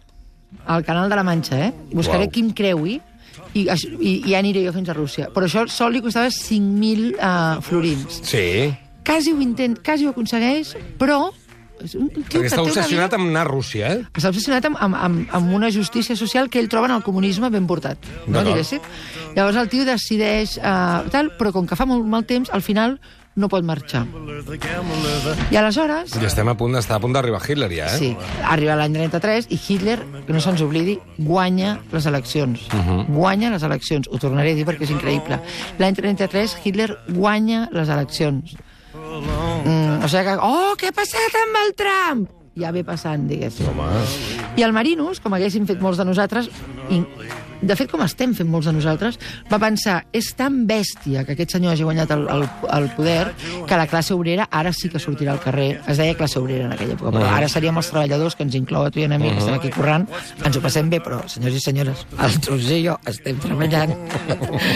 al 0.67 0.85
canal 0.85 1.09
de 1.09 1.17
la 1.17 1.23
Manxa, 1.23 1.69
eh? 1.69 1.73
Buscaré 1.93 2.26
Uau. 2.26 2.35
Kim 2.35 2.50
Creui, 2.52 3.00
i, 3.55 3.67
i, 3.67 4.12
i 4.12 4.31
ja 4.33 4.41
aniré 4.41 4.65
jo 4.67 4.73
fins 4.77 4.89
a 4.89 4.97
Rússia. 4.97 5.29
Però 5.35 5.49
això 5.49 5.67
sol 5.71 5.93
li 5.95 6.03
costava 6.05 6.31
5.000 6.33 7.12
uh, 7.17 7.61
florins. 7.65 8.23
Sí, 8.27 8.47
Quasi 9.05 9.33
ho 9.33 9.41
intent, 9.41 9.79
quasi 9.83 10.07
ho 10.07 10.12
aconsegueix, 10.15 10.77
però... 10.99 11.31
És 11.83 11.97
un 11.99 12.07
tio 12.12 12.39
perquè 12.39 12.47
està 12.47 12.62
obsessionat 12.62 13.15
amb 13.17 13.27
anar 13.27 13.41
a 13.43 13.49
Rússia, 13.49 13.89
eh? 13.91 14.03
està 14.15 14.31
obsessionat 14.31 14.69
amb, 14.69 14.77
amb, 14.79 14.95
amb, 14.95 15.33
amb 15.35 15.55
una 15.57 15.73
justícia 15.75 16.15
social 16.15 16.47
que 16.47 16.61
ell 16.62 16.69
troba 16.71 16.87
en 16.87 16.95
el 16.95 17.03
comunisme 17.03 17.51
ben 17.51 17.67
portat, 17.67 18.07
no, 18.31 18.45
diguéssim. 18.47 18.85
Llavors 19.35 19.59
el 19.59 19.73
tio 19.73 19.87
decideix 19.89 20.55
uh, 20.61 21.03
tal, 21.11 21.33
però 21.41 21.51
com 21.57 21.67
que 21.67 21.79
fa 21.79 21.89
molt 21.91 22.07
mal 22.07 22.23
temps, 22.29 22.53
al 22.55 22.62
final 22.62 23.01
no 23.37 23.49
pot 23.49 23.65
marxar. 23.65 24.05
I 25.51 25.57
aleshores, 25.57 26.17
I 26.19 26.27
estem 26.27 26.51
a 26.51 26.57
punt 26.59 26.77
d'estar 26.77 26.99
a 26.99 27.03
punt 27.03 27.15
d'arribar 27.17 27.41
Hitler, 27.45 27.71
ja, 27.73 27.89
eh? 27.95 27.99
sí, 27.99 28.11
arriba 28.49 28.77
l'any 28.77 28.97
33 28.99 29.49
i 29.55 29.61
Hitler, 29.61 29.99
que 30.27 30.35
no 30.35 30.43
se'ns 30.45 30.65
oblidi, 30.65 30.99
guanya 31.19 31.79
les 31.93 32.07
eleccions. 32.11 32.67
Mhm. 32.73 33.07
Guanya 33.15 33.55
les 33.55 33.62
eleccions. 33.62 34.11
Ho 34.12 34.19
tornaré 34.19 34.53
a 34.53 34.59
dir 34.59 34.67
perquè 34.69 34.85
és 34.89 34.93
increïble. 34.95 35.41
L'any 35.79 35.97
33 35.97 36.59
Hitler 36.65 36.91
guanya 37.09 37.69
les 37.73 37.89
eleccions. 37.89 38.57
Mm, 38.93 40.05
o 40.05 40.09
sigui 40.09 40.25
que, 40.27 40.37
oh, 40.41 40.77
què 40.79 40.91
ha 40.91 40.97
passat 40.97 41.37
amb 41.43 41.61
el 41.65 41.75
Trump? 41.79 42.31
Ja 42.59 42.71
ve 42.75 42.83
passant, 42.85 43.25
diguéssim. 43.29 43.69
Home, 43.71 43.89
I 44.61 44.65
el 44.67 44.75
Marinus, 44.77 45.23
com 45.25 45.33
haguéssim 45.33 45.65
fet 45.69 45.81
molts 45.81 46.01
de 46.01 46.05
nosaltres, 46.05 46.51
de 47.62 47.76
fet, 47.78 47.90
com 47.90 48.02
estem 48.02 48.33
fent 48.35 48.49
molts 48.50 48.66
de 48.66 48.73
nosaltres, 48.75 49.19
va 49.50 49.59
pensar, 49.62 50.00
és 50.12 50.33
tan 50.37 50.64
bèstia 50.66 51.23
que 51.25 51.37
aquest 51.37 51.52
senyor 51.54 51.73
hagi 51.76 51.85
guanyat 51.87 52.11
el, 52.11 52.25
el, 52.28 52.45
el 52.76 52.88
poder 52.97 53.33
que 53.69 53.76
la 53.78 53.87
classe 53.87 54.14
obrera 54.14 54.49
ara 54.50 54.73
sí 54.75 54.88
que 54.90 54.99
sortirà 54.99 55.33
al 55.37 55.40
carrer. 55.40 55.81
Es 55.87 55.97
deia 56.02 56.16
classe 56.19 56.40
obrera 56.42 56.66
en 56.66 56.73
aquella 56.75 56.97
època, 56.99 57.12
però 57.14 57.31
ara 57.37 57.49
seríem 57.49 57.78
els 57.78 57.90
treballadors 57.92 58.35
que 58.37 58.42
ens 58.47 58.57
inclou 58.59 58.85
a 58.87 58.90
tu 58.90 58.99
i 59.00 59.07
a 59.07 59.09
mi, 59.14 59.31
que 59.31 59.38
estem 59.38 59.54
aquí 59.54 59.71
currant, 59.71 60.09
ens 60.45 60.57
ho 60.59 60.62
passem 60.64 60.90
bé, 60.90 60.99
però, 61.04 61.23
senyors 61.31 61.54
i 61.54 61.62
senyores, 61.62 62.04
el 62.19 62.38
Roger 62.50 62.78
i 62.81 62.87
jo 62.88 62.99
estem 63.07 63.38
treballant. 63.47 63.95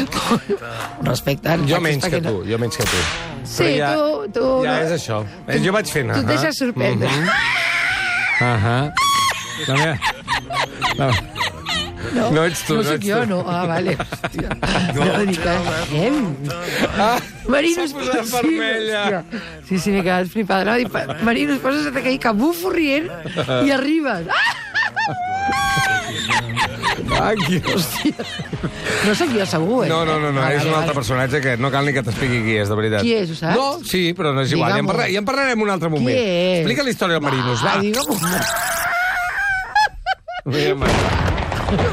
Respecte. 1.06 1.56
Jo 1.68 1.80
menys 1.82 2.04
que 2.10 2.20
tu, 2.22 2.38
jo 2.48 2.58
menys 2.58 2.76
que 2.78 2.84
tu. 2.86 3.00
Sí, 3.46 3.62
Però 3.78 4.24
tu- 4.26 4.32
tu 4.34 4.46
Ja 4.64 4.80
és 4.82 4.90
això. 4.96 5.20
Eh, 5.46 5.60
Jo 5.62 5.72
vaig 5.72 5.86
fent... 5.86 6.10
Tu 6.12 6.18
et 6.18 6.24
ahà. 6.24 6.32
deixes 6.34 6.58
sorprendre. 6.58 7.08
Mhm. 7.08 7.28
Ahà. 8.42 8.78
La 9.68 9.74
meva... 9.74 9.98
La... 10.98 11.10
No, 12.14 12.30
No 12.30 12.44
ets 12.44 12.62
tu, 12.66 12.74
no 12.76 12.82
no 12.82 12.92
ets 12.92 13.04
jo, 13.06 13.20
tu. 13.22 13.26
no. 13.30 13.38
Ah, 13.48 13.64
vale. 13.66 13.96
Hòstia. 13.96 14.48
No, 14.94 15.04
no 15.04 15.24
dic, 15.26 15.40
eh? 15.46 16.12
Ah, 16.98 17.18
Marinos, 17.48 17.90
S'ha 17.90 17.98
posat 17.98 18.24
sí, 18.26 18.32
vermella. 18.58 19.02
hòstia. 19.22 19.42
Sí, 19.68 19.78
sí, 19.78 19.90
m'he 19.94 20.02
quedat 20.06 20.28
flipada. 20.32 20.64
No? 20.64 20.76
Dic, 20.80 21.22
Marinos, 21.26 21.58
poses 21.64 21.86
a 21.90 21.92
cair 22.00 22.18
que 22.20 22.32
bufo 22.32 22.70
rient 22.70 23.10
i 23.64 23.70
arribes. 23.74 24.26
Ah! 27.16 27.30
Aquí. 27.30 27.60
No 29.06 29.14
sóc 29.14 29.30
jo, 29.32 29.44
segur, 29.46 29.84
eh? 29.84 29.88
No, 29.88 30.04
no, 30.04 30.18
no, 30.20 30.32
no 30.32 30.40
Ah, 30.42 30.50
és 30.52 30.58
vale, 30.58 30.68
un 30.68 30.74
altre 30.74 30.90
vale. 30.90 30.94
personatge 30.98 31.40
que 31.40 31.56
no 31.56 31.70
cal 31.70 31.86
ni 31.86 31.92
que 31.94 32.02
t'expliqui 32.02 32.42
qui 32.44 32.56
és, 32.60 32.68
de 32.68 32.76
veritat. 32.76 33.02
Qui 33.06 33.14
és, 33.14 33.30
ho 33.30 33.36
saps? 33.38 33.56
No, 33.56 33.78
sí, 33.86 34.12
però 34.16 34.32
no 34.34 34.42
és 34.42 34.52
igual. 34.52 34.72
Ja 34.74 34.78
en, 34.82 34.86
parla, 34.90 35.06
ja 35.12 35.18
en 35.22 35.24
parlarem 35.28 35.62
un 35.62 35.70
altre 35.70 35.88
Qui 35.88 35.94
moment. 35.94 36.18
és? 36.18 36.58
Explica 36.60 36.82
la 36.82 36.90
història 36.90 37.14
del 37.20 37.24
Marinos, 37.28 37.62
va. 37.64 37.72
Ah, 37.72 37.80
digue-m'ho. 37.80 38.16
Vinga, 40.46 40.90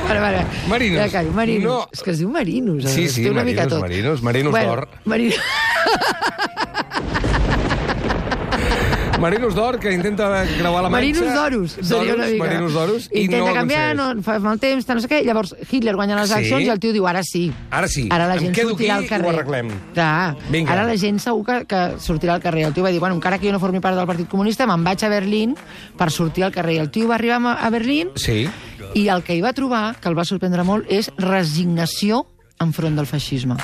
Vale, 0.07 0.19
vale. 0.19 0.45
Marinos. 0.67 0.99
Ja 1.01 1.09
callo, 1.09 1.31
Marinos. 1.31 1.63
No. 1.71 1.87
És 1.91 2.03
que 2.03 2.11
es 2.11 2.19
diu 2.19 2.29
Marinos. 2.29 2.83
Sí, 2.91 3.05
es 3.05 3.13
sí, 3.13 3.23
té 3.23 3.31
una 3.31 3.43
mica 3.43 3.61
Marinos, 3.65 3.79
tot. 3.79 3.81
Marinos, 3.81 4.21
Marinos 4.21 4.53
d'or. 4.53 4.87
Marinos... 5.05 5.39
Marinos 9.23 9.55
d'or, 9.55 9.77
que 9.79 9.93
intenta 9.93 10.43
creuar 10.57 10.83
la 10.83 10.89
manxa. 10.89 10.97
Marinos 11.21 11.33
d'Oros, 11.33 11.71
seria 11.87 12.13
una 12.13 12.25
mica. 12.27 12.43
Marinos 12.43 12.73
d'Oros, 12.75 13.05
i 13.13 13.21
Intenta 13.23 13.47
no 13.47 13.53
canviar, 13.55 13.95
no, 13.95 14.07
fa 14.25 14.33
mal 14.43 14.59
temps, 14.59 14.83
no 14.89 14.99
sé 14.99 15.07
què, 15.07 15.21
llavors 15.23 15.53
Hitler 15.71 15.93
guanya 15.95 16.17
les 16.19 16.27
Sí. 16.27 16.33
eleccions 16.41 16.65
i 16.65 16.69
el 16.73 16.79
tio 16.83 16.91
diu, 16.91 17.07
ara 17.07 17.21
sí. 17.23 17.45
Ara 17.71 17.87
sí. 17.87 18.09
Ara 18.11 18.27
la 18.27 18.35
Em 18.35 18.41
gent 18.49 18.55
quedo 18.57 18.71
sortirà 18.73 18.97
aquí 18.97 19.05
al 19.05 19.09
carrer. 19.09 19.23
i 19.23 19.29
ho 19.29 19.39
arreglem. 19.39 19.69
Clar, 19.93 20.35
Vinga. 20.49 20.73
ara 20.73 20.83
la 20.83 20.97
gent 20.97 21.19
segur 21.23 21.45
que, 21.45 21.65
que 21.65 21.81
sortirà 22.03 22.33
al 22.35 22.41
carrer. 22.41 22.65
El 22.67 22.73
tio 22.73 22.83
va 22.83 22.89
dir, 22.91 22.99
bueno, 22.99 23.15
encara 23.15 23.39
que 23.39 23.47
jo 23.47 23.53
no 23.53 23.61
formi 23.63 23.79
part 23.79 23.95
del 23.95 24.05
Partit 24.07 24.27
Comunista, 24.27 24.67
me'n 24.67 24.83
vaig 24.83 25.05
a 25.05 25.09
Berlín 25.09 25.55
per 25.95 26.11
sortir 26.11 26.43
al 26.43 26.51
carrer. 26.51 26.81
El 26.81 26.91
tio 26.91 27.07
va 27.07 27.15
arribar 27.15 27.39
a 27.63 27.69
Berlín 27.69 28.09
Sí. 28.15 28.49
I 28.95 29.07
el 29.09 29.23
que 29.25 29.35
hi 29.37 29.41
va 29.41 29.53
trobar, 29.57 29.95
que 29.99 30.09
el 30.11 30.17
va 30.17 30.25
sorprendre 30.27 30.65
molt, 30.67 30.89
és 30.91 31.09
resignació 31.21 32.23
enfront 32.63 32.95
del 32.99 33.09
feixisme. 33.09 33.57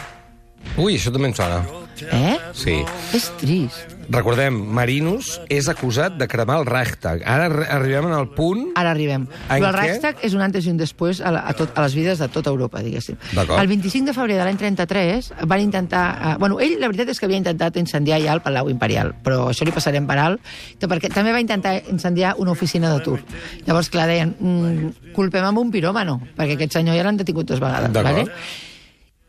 Ui, 0.78 0.96
això 0.98 1.14
també 1.14 1.30
em 1.32 1.38
sona. 1.38 1.62
Eh? 2.10 2.36
Sí. 2.56 2.80
És 3.16 3.30
trist. 3.40 3.99
Recordem, 4.10 4.56
Marinus 4.74 5.36
és 5.54 5.68
acusat 5.70 6.16
de 6.18 6.26
cremar 6.28 6.58
el 6.62 6.66
Reichstag. 6.66 7.22
Ara 7.30 7.46
arri- 7.50 7.68
arribem 7.70 8.08
al 8.12 8.30
punt... 8.34 8.64
Ara 8.80 8.90
arribem. 8.96 9.28
En 9.50 9.60
El 9.60 9.66
què? 9.68 9.72
Reichstag 9.76 10.24
és 10.26 10.34
un 10.34 10.42
antes 10.42 10.66
i 10.66 10.72
un 10.72 10.80
després 10.80 11.20
a, 11.22 11.30
la, 11.36 11.44
a, 11.46 11.54
tot, 11.54 11.76
a 11.78 11.84
les 11.86 11.94
vides 11.94 12.18
de 12.24 12.28
tota 12.34 12.50
Europa, 12.50 12.82
diguéssim. 12.82 13.20
El 13.38 13.70
25 13.70 14.10
de 14.10 14.16
febrer 14.18 14.40
de 14.40 14.48
l'any 14.48 14.58
33 14.58 15.30
van 15.52 15.62
intentar... 15.62 16.04
Uh, 16.18 16.32
bueno, 16.42 16.58
ell 16.64 16.74
la 16.82 16.90
veritat 16.90 17.12
és 17.14 17.22
que 17.22 17.30
havia 17.30 17.38
intentat 17.42 17.78
incendiar 17.78 18.18
ja 18.24 18.34
el 18.34 18.42
Palau 18.46 18.72
Imperial, 18.74 19.14
però 19.26 19.44
això 19.52 19.68
li 19.68 19.76
passarem 19.76 20.08
per 20.10 20.18
alt, 20.24 20.42
perquè 20.82 21.12
també 21.14 21.36
va 21.36 21.44
intentar 21.44 21.76
incendiar 21.94 22.34
una 22.42 22.56
oficina 22.58 22.90
d'atur. 22.96 23.20
Llavors, 23.68 23.92
clar, 23.94 24.08
deien, 24.10 24.34
mm, 24.40 25.14
culpem 25.14 25.46
amb 25.52 25.62
un 25.62 25.70
piròmano, 25.70 26.18
perquè 26.40 26.58
aquest 26.58 26.80
senyor 26.80 26.98
ja 26.98 27.06
l'han 27.06 27.22
detingut 27.22 27.46
dues 27.54 27.62
vegades. 27.62 27.94
D'acord. 27.94 28.24
Vale? 28.26 28.68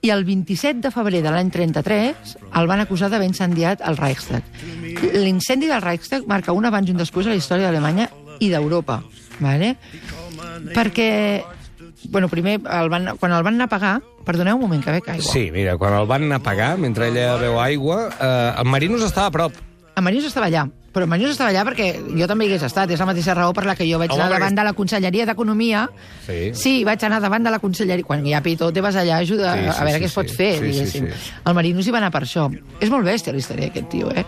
I 0.01 0.11
el 0.11 0.25
27 0.25 0.81
de 0.81 0.91
febrer 0.95 1.21
de 1.21 1.33
l'any 1.33 1.51
33 1.53 2.37
el 2.57 2.69
van 2.71 2.81
acusar 2.81 3.11
d'haver 3.13 3.29
incendiat 3.29 3.83
el 3.85 3.99
Reichstag. 4.01 4.47
L'incendi 5.21 5.69
del 5.69 5.83
Reichstag 5.85 6.25
marca 6.31 6.57
un 6.57 6.65
abans 6.65 6.89
i 6.89 6.95
un 6.95 7.01
després 7.03 7.29
a 7.29 7.35
la 7.35 7.41
història 7.41 7.69
d'Alemanya 7.69 8.09
i 8.41 8.49
d'Europa. 8.49 9.03
Vale? 9.41 9.75
Perquè, 10.73 11.11
bueno, 12.09 12.31
primer, 12.33 12.61
el 12.65 12.89
van, 12.93 13.13
quan 13.21 13.37
el 13.37 13.45
van 13.45 13.61
anar 13.61 13.69
a 13.69 13.75
pagar... 13.77 13.99
Perdoneu 14.21 14.59
un 14.59 14.61
moment, 14.61 14.83
que 14.85 14.93
bec 14.93 15.07
aigua. 15.09 15.25
Sí, 15.25 15.47
mira, 15.51 15.79
quan 15.81 15.95
el 15.97 16.05
van 16.07 16.27
anar 16.27 16.39
a 16.43 16.45
pagar, 16.45 16.75
mentre 16.79 17.09
ella 17.09 17.39
veu 17.41 17.57
aigua, 17.59 18.03
eh, 18.13 18.61
el 18.61 18.69
Marinus 18.69 19.07
estava 19.07 19.31
a 19.31 19.33
prop. 19.33 19.57
En 19.97 20.05
Marinos 20.05 20.29
estava 20.29 20.47
allà, 20.47 20.67
però 20.93 21.05
en 21.05 21.09
Marinos 21.11 21.33
estava 21.33 21.51
allà 21.51 21.63
perquè 21.65 22.01
jo 22.19 22.27
també 22.27 22.45
hi 22.47 22.49
hagués 22.51 22.63
estat. 22.67 22.91
És 22.91 22.99
la 22.99 23.07
mateixa 23.07 23.35
raó 23.35 23.53
per 23.55 23.65
la 23.67 23.77
que 23.77 23.87
jo 23.91 23.99
vaig 23.99 24.11
Home, 24.11 24.23
anar 24.23 24.33
perquè- 24.33 24.41
davant 24.41 24.57
de 24.59 24.65
la 24.65 24.73
Conselleria 24.73 25.27
d'Economia. 25.27 25.89
Sí. 26.27 26.51
Sí, 26.55 26.85
vaig 26.85 27.05
anar 27.05 27.21
davant 27.21 27.45
de 27.45 27.51
la 27.51 27.59
Conselleria. 27.61 28.05
Quan 28.05 28.27
hi 28.27 28.35
ha 28.35 28.43
pitó, 28.43 28.73
te 28.73 28.81
vas 28.81 28.97
allà 28.97 29.17
a 29.17 29.19
ajudar 29.19 29.59
Sí, 29.59 29.67
a 29.69 29.73
sí, 29.73 29.85
veure 29.85 29.95
sí, 29.99 30.03
què 30.03 30.07
es 30.07 30.15
pot 30.15 30.29
sí. 30.29 30.35
fer, 30.37 30.53
Sí, 30.55 30.61
sí, 30.61 30.67
diguéssim. 30.73 31.07
sí. 31.13 31.33
El 31.47 31.55
Marinos 31.55 31.87
hi 31.87 31.91
va 31.91 31.99
anar 31.99 32.11
per 32.11 32.23
això. 32.25 32.51
És 32.81 32.91
molt 32.91 33.07
bèstia 33.07 33.33
la 33.33 33.39
història 33.39 33.67
d'aquest 33.69 33.89
tio, 33.89 34.11
eh? 34.11 34.25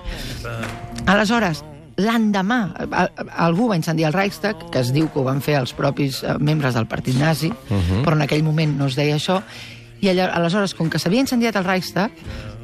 Aleshores, 1.07 1.65
l'endemà, 1.97 2.61
a- 2.91 3.11
algú 3.45 3.69
va 3.69 3.77
incendiar 3.77 4.09
el 4.09 4.15
Reichstag, 4.15 4.71
que 4.71 4.81
es 4.81 4.93
diu 4.95 5.11
que 5.13 5.19
ho 5.21 5.25
van 5.25 5.43
fer 5.43 5.59
els 5.59 5.73
propis 5.77 6.23
eh, 6.23 6.37
membres 6.39 6.75
del 6.75 6.87
partit 6.87 7.17
nazi, 7.19 7.51
Mhm. 7.53 8.05
però 8.05 8.13
en 8.15 8.23
aquell 8.23 8.43
moment 8.43 8.77
no 8.79 8.87
es 8.87 8.95
deia 8.97 9.17
això, 9.17 9.43
i 10.01 10.09
allò, 10.09 10.31
aleshores, 10.33 10.75
com 10.75 10.89
que 10.91 10.99
s'havia 10.99 11.21
incendiat 11.21 11.57
el 11.57 11.65
Reichstag, 11.65 12.11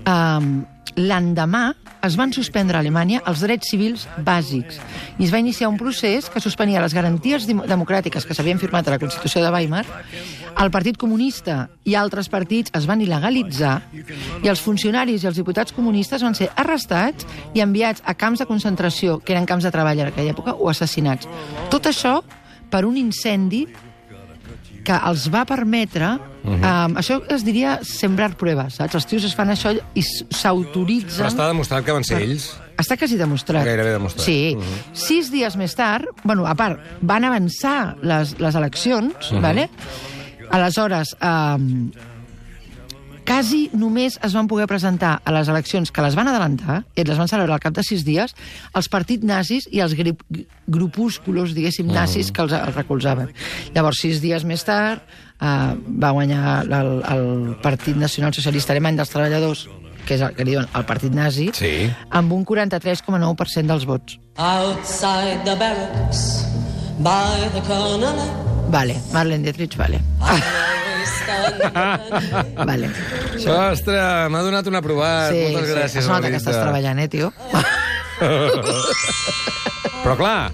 eh, 0.06 0.64
l'endemà 0.98 1.72
es 2.04 2.16
van 2.18 2.32
suspendre 2.34 2.78
a 2.78 2.82
Alemanya 2.82 3.22
els 3.26 3.42
drets 3.42 3.70
civils 3.70 4.04
bàsics 4.24 4.78
i 5.18 5.26
es 5.26 5.32
va 5.32 5.40
iniciar 5.42 5.70
un 5.70 5.78
procés 5.78 6.28
que 6.30 6.42
suspenia 6.42 6.82
les 6.82 6.94
garanties 6.94 7.46
democràtiques 7.48 8.26
que 8.26 8.34
s'havien 8.34 8.60
firmat 8.60 8.86
a 8.86 8.94
la 8.94 9.00
Constitució 9.02 9.42
de 9.42 9.50
Weimar, 9.54 9.84
el 10.58 10.70
Partit 10.74 10.98
Comunista 10.98 11.68
i 11.86 11.94
altres 11.98 12.30
partits 12.30 12.74
es 12.74 12.86
van 12.90 13.02
il·legalitzar 13.02 13.76
i 14.42 14.50
els 14.50 14.62
funcionaris 14.62 15.24
i 15.24 15.30
els 15.30 15.38
diputats 15.38 15.74
comunistes 15.74 16.22
van 16.26 16.34
ser 16.38 16.50
arrestats 16.56 17.26
i 17.54 17.62
enviats 17.62 18.02
a 18.04 18.14
camps 18.18 18.42
de 18.42 18.46
concentració, 18.46 19.18
que 19.22 19.34
eren 19.34 19.46
camps 19.46 19.66
de 19.66 19.74
treball 19.74 20.02
en 20.02 20.12
aquella 20.12 20.34
època, 20.34 20.54
o 20.58 20.70
assassinats. 20.70 21.28
Tot 21.70 21.86
això 21.90 22.18
per 22.70 22.84
un 22.84 22.98
incendi 23.00 23.66
que 24.88 24.96
els 25.10 25.28
va 25.32 25.44
permetre... 25.48 26.16
Uh 26.48 26.54
-huh. 26.54 26.86
um, 26.88 26.94
això 26.96 27.18
es 27.34 27.42
diria 27.44 27.78
sembrar 27.84 28.30
proves, 28.40 28.78
saps? 28.78 28.94
Els 28.94 29.06
tios 29.06 29.24
es 29.24 29.34
fan 29.36 29.50
això 29.52 29.74
i 29.94 30.02
s'autoritzen... 30.02 31.26
Però 31.26 31.28
està 31.28 31.48
demostrat 31.50 31.84
que 31.84 31.92
van 31.92 32.04
ser 32.04 32.22
ells. 32.22 32.46
Està 32.78 32.96
quasi 32.96 33.18
demostrat. 33.18 33.64
Gairebé 33.66 33.90
demostrat. 33.92 34.24
Sí. 34.24 34.54
Mhm. 34.56 34.94
Sis 34.94 35.30
dies 35.30 35.56
més 35.56 35.74
tard, 35.74 36.06
bueno, 36.24 36.46
a 36.46 36.54
part, 36.54 36.78
van 37.02 37.24
avançar 37.24 37.96
les, 38.02 38.38
les 38.38 38.54
eleccions, 38.54 39.32
Mhm. 39.32 39.42
vale? 39.42 39.68
Aleshores, 40.50 41.14
um, 41.20 41.90
quasi 43.28 43.68
només 43.76 44.16
es 44.24 44.34
van 44.34 44.48
poder 44.50 44.66
presentar 44.70 45.18
a 45.24 45.32
les 45.36 45.48
eleccions 45.52 45.92
que 45.92 46.02
les 46.02 46.16
van 46.18 46.28
adelantar, 46.30 46.80
i 46.96 47.04
les 47.04 47.18
van 47.20 47.28
celebrar 47.30 47.58
al 47.58 47.62
cap 47.62 47.74
de 47.76 47.84
sis 47.86 48.04
dies, 48.06 48.34
els 48.74 48.88
partits 48.88 49.24
nazis 49.28 49.68
i 49.70 49.82
els 49.84 49.94
grip, 49.98 50.22
grupúsculos, 50.66 51.54
diguéssim, 51.56 51.86
nazis 51.92 52.32
que 52.32 52.42
els, 52.42 52.52
els 52.56 52.74
recolzaven. 52.76 53.30
Llavors, 53.74 54.00
sis 54.00 54.22
dies 54.24 54.44
més 54.48 54.64
tard, 54.66 55.04
uh, 55.40 55.74
va 55.76 56.10
guanyar 56.16 56.62
el, 56.64 56.92
el 57.12 57.28
Partit 57.62 57.96
Nacional 58.00 58.34
Socialista 58.34 58.72
Alemany 58.74 58.96
dels 58.98 59.12
Treballadors, 59.12 59.66
que 60.08 60.16
és 60.16 60.22
el 60.24 60.32
que 60.34 60.44
li 60.48 60.54
diuen 60.56 60.68
el 60.72 60.86
partit 60.88 61.12
nazi, 61.12 61.50
Sí. 61.52 61.90
amb 62.10 62.32
un 62.32 62.46
43,9% 62.48 63.68
dels 63.68 63.84
vots. 63.84 64.18
Outside 64.38 65.44
the 65.44 65.54
barracks, 65.60 66.46
by 67.04 67.48
the 67.52 67.60
corner, 67.68 68.14
Vale, 68.68 68.98
Marlene 69.14 69.44
Dietrich, 69.44 69.78
vale. 69.80 69.96
I 70.20 70.42
vale. 72.68 72.90
Ostres, 73.38 74.30
m'ha 74.32 74.42
donat 74.44 74.66
un 74.70 74.76
aprovat. 74.80 75.32
Moltes 75.34 75.70
gràcies, 75.74 76.02
Es 76.04 76.08
nota 76.08 76.20
que 76.28 76.32
Margarita. 76.32 76.38
estàs 76.42 76.58
treballant, 76.62 76.98
eh, 77.04 77.08
tio? 77.08 77.32
Però 80.02 80.14
clar, 80.18 80.50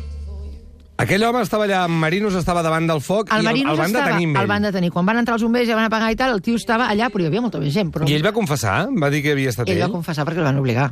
aquell 1.01 1.25
home 1.27 1.41
estava 1.45 1.65
allà, 1.69 1.85
Marinus 1.89 2.35
estava 2.41 2.63
davant 2.65 2.87
del 2.91 3.01
foc 3.05 3.31
El 3.33 3.37
i 3.37 3.39
el, 3.45 3.49
Marinos 3.51 3.73
el 3.75 3.79
van 3.81 3.91
estava, 3.93 4.07
detenir 4.11 4.27
amb 4.29 4.37
el 4.37 4.43
ell. 4.45 4.51
van 4.55 4.63
detenir. 4.69 4.91
Quan 4.95 5.07
van 5.09 5.21
entrar 5.23 5.37
els 5.39 5.45
bombers 5.47 5.69
i 5.71 5.77
van 5.77 5.89
apagar 5.89 6.11
i 6.13 6.19
tal, 6.21 6.35
el 6.37 6.43
tio 6.45 6.57
estava 6.61 6.89
allà, 6.93 7.11
però 7.13 7.25
hi 7.25 7.29
havia 7.31 7.43
molta 7.45 7.59
més 7.63 7.73
gent. 7.75 7.91
Però 7.95 8.09
I 8.09 8.15
ell 8.19 8.25
va 8.27 8.33
confessar? 8.37 8.77
Va 9.01 9.11
dir 9.13 9.23
que 9.25 9.33
havia 9.37 9.51
estat 9.55 9.69
ell 9.69 9.77
ell? 9.79 9.85
va 9.87 9.93
confessar 9.93 10.25
perquè 10.29 10.41
el 10.43 10.49
van 10.51 10.59
obligar. 10.63 10.91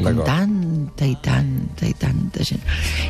Amb 0.00 0.22
tanta 0.24 1.06
i 1.06 1.14
tanta 1.22 1.86
i 1.88 1.94
tanta 1.98 2.44
gent. 2.46 2.62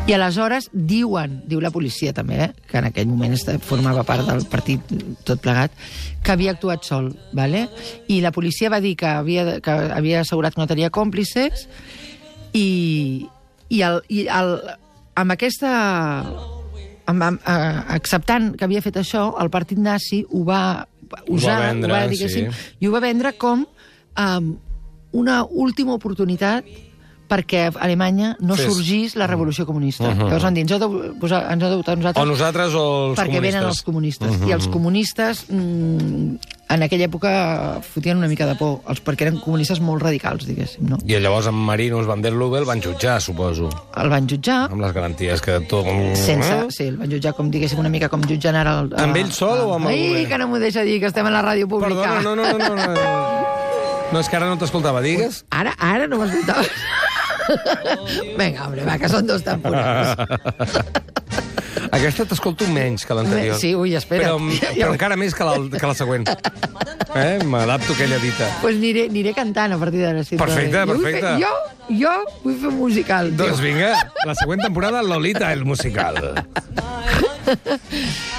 I 0.09 0.17
aleshores 0.17 0.69
diuen, 0.73 1.41
diu 1.49 1.63
la 1.63 1.71
policia 1.75 2.15
també, 2.17 2.39
eh, 2.47 2.51
que 2.69 2.81
en 2.81 2.89
aquell 2.91 3.09
moment 3.11 3.37
formava 3.63 4.05
part 4.09 4.27
del 4.29 4.45
partit 4.51 4.93
tot 5.27 5.43
plegat, 5.45 5.75
que 6.23 6.35
havia 6.35 6.55
actuat 6.57 6.87
sol, 6.87 7.13
¿vale? 7.33 7.67
i 8.09 8.21
la 8.21 8.33
policia 8.33 8.71
va 8.71 8.81
dir 8.81 8.95
que 8.97 9.07
havia, 9.07 9.61
que 9.61 9.71
havia 9.71 10.23
assegurat 10.23 10.55
que 10.55 10.63
no 10.63 10.69
tenia 10.71 10.91
còmplices 10.91 11.67
i, 12.53 13.29
i, 13.69 13.83
el, 13.83 14.03
i 14.09 14.27
el, 14.27 14.57
amb 15.15 15.37
aquesta... 15.39 15.73
Amb, 17.03 17.19
amb, 17.27 17.41
eh, 17.51 17.79
acceptant 17.97 18.53
que 18.55 18.63
havia 18.63 18.81
fet 18.81 19.01
això, 19.01 19.33
el 19.43 19.49
partit 19.51 19.81
nazi 19.83 20.21
ho 20.23 20.45
va 20.47 20.87
usar, 21.27 21.57
vendre, 21.67 21.91
ho 21.91 21.97
va, 21.97 22.29
sí. 22.31 22.45
i 22.79 22.89
ho 22.89 22.93
va 22.95 23.01
vendre 23.03 23.33
com 23.43 23.65
um, 23.67 24.53
una 25.13 25.45
última 25.45 25.93
oportunitat 25.95 26.65
perquè 27.33 27.63
a 27.71 27.79
Alemanya 27.81 28.35
no 28.45 28.53
Fes- 28.59 28.67
sorgís 28.69 29.15
la 29.17 29.25
revolució 29.27 29.65
comunista. 29.65 30.11
Mhm. 30.11 30.27
Llavors 30.27 30.43
van 30.45 30.53
dir, 30.55 30.63
ens 30.67 30.73
heu 30.75 30.79
de, 30.83 30.89
posar, 31.19 31.47
ens 31.53 31.63
heu 31.65 31.71
de 31.71 31.77
votar 31.77 31.95
a 31.95 31.97
nosaltres 31.97 32.23
O 32.23 32.27
nosaltres 32.29 32.75
o 32.75 32.83
els 33.13 33.19
perquè 33.19 33.31
comunistes. 33.39 33.41
venen 33.55 33.69
els 33.71 33.83
comunistes. 33.83 34.35
I 34.49 34.53
els 34.53 34.67
comunistes 34.69 35.45
mm, 35.49 36.37
en 36.77 36.83
aquella 36.83 37.07
època 37.09 37.81
fotien 37.81 38.19
una 38.21 38.29
mica 38.29 38.45
de 38.45 38.55
por, 38.61 38.83
els, 38.87 39.01
perquè 39.05 39.23
eren 39.31 39.41
comunistes 39.41 39.81
molt 39.81 40.03
radicals, 40.05 40.45
diguéssim. 40.45 40.85
No? 40.91 40.99
I 41.09 41.17
llavors 41.25 41.47
en 41.49 41.55
Marinus 41.57 42.07
van 42.07 42.21
der 42.21 42.35
Lubbe 42.37 42.59
el 42.59 42.67
van 42.69 42.83
jutjar, 42.85 43.17
suposo, 43.23 43.71
El 43.97 44.11
van 44.13 44.29
jutjar, 44.29 44.67
amb 44.71 44.83
les 44.85 44.93
garanties 44.93 45.41
que 45.41 45.57
tot... 45.61 45.87
sense... 46.17 46.67
Sí, 46.69 46.85
el 46.91 46.99
van 46.99 47.09
jutjar, 47.11 47.33
com 47.33 47.49
diguéssim, 47.51 47.79
una 47.81 47.89
mica 47.89 48.11
com 48.13 48.21
jutgen 48.29 48.57
ara... 48.61 48.81
El, 48.81 48.93
Amb 48.99 49.17
ell 49.17 49.33
sol 49.33 49.59
o 49.71 49.75
amb 49.79 49.89
el 49.89 50.17
Ai, 50.19 50.27
que 50.29 50.37
no 50.37 50.49
m'ho 50.49 50.59
deixa 50.61 50.83
dir, 50.85 51.01
que 51.01 51.07
estem 51.09 51.25
a 51.25 51.31
la 51.33 51.41
ràdio 51.41 51.65
pública. 51.67 52.19
Perdona, 52.21 52.21
no, 52.21 52.37
no, 52.37 52.59
no, 52.59 52.77
no, 52.77 52.93
no. 52.93 53.49
No, 54.13 54.21
és 54.21 54.29
que 54.29 54.37
ara 54.37 54.49
no 54.51 54.59
t'escoltava, 54.61 55.01
digues. 55.05 55.43
Ara, 55.51 55.73
ara 55.81 56.07
no 56.11 56.19
m'escoltaves. 56.21 56.69
Vinga, 58.39 58.69
home, 58.69 58.85
va, 58.87 58.99
que 59.01 59.09
són 59.11 59.27
dos 59.27 59.43
temporades. 59.47 60.17
Aquesta 61.93 62.25
t'escolto 62.29 62.65
menys 62.73 63.05
que 63.05 63.15
l'anterior. 63.17 63.57
Sí, 63.61 63.73
ui, 63.77 63.95
espera't. 63.99 64.25
Però, 64.25 64.37
però 64.77 64.93
encara 64.95 65.17
més 65.21 65.35
que 65.37 65.45
la, 65.45 65.57
que 65.73 65.89
la 65.89 65.97
següent. 65.97 66.25
Eh? 66.29 67.43
M'adapto 67.45 67.93
a 67.93 67.97
aquella 67.97 68.17
dita. 68.23 68.49
pues 68.63 68.79
aniré, 68.79 69.07
aniré 69.11 69.35
cantant 69.37 69.75
a 69.75 69.79
partir 69.81 70.01
d'ara. 70.05 70.23
Si 70.25 70.39
Perfecte, 70.41 70.73
bé. 70.73 70.87
Jo 70.87 70.95
perfecte. 70.95 71.21
Fer, 71.27 71.35
jo, 71.43 71.53
jo 72.01 72.15
vull 72.45 72.57
fer 72.63 72.71
un 72.71 72.79
musical. 72.79 73.33
tio. 73.33 73.45
Doncs 73.45 73.61
vinga, 73.65 73.91
la 74.29 74.37
següent 74.39 74.65
temporada, 74.65 75.03
Lolita, 75.03 75.53
el 75.53 75.65
musical. 75.69 76.21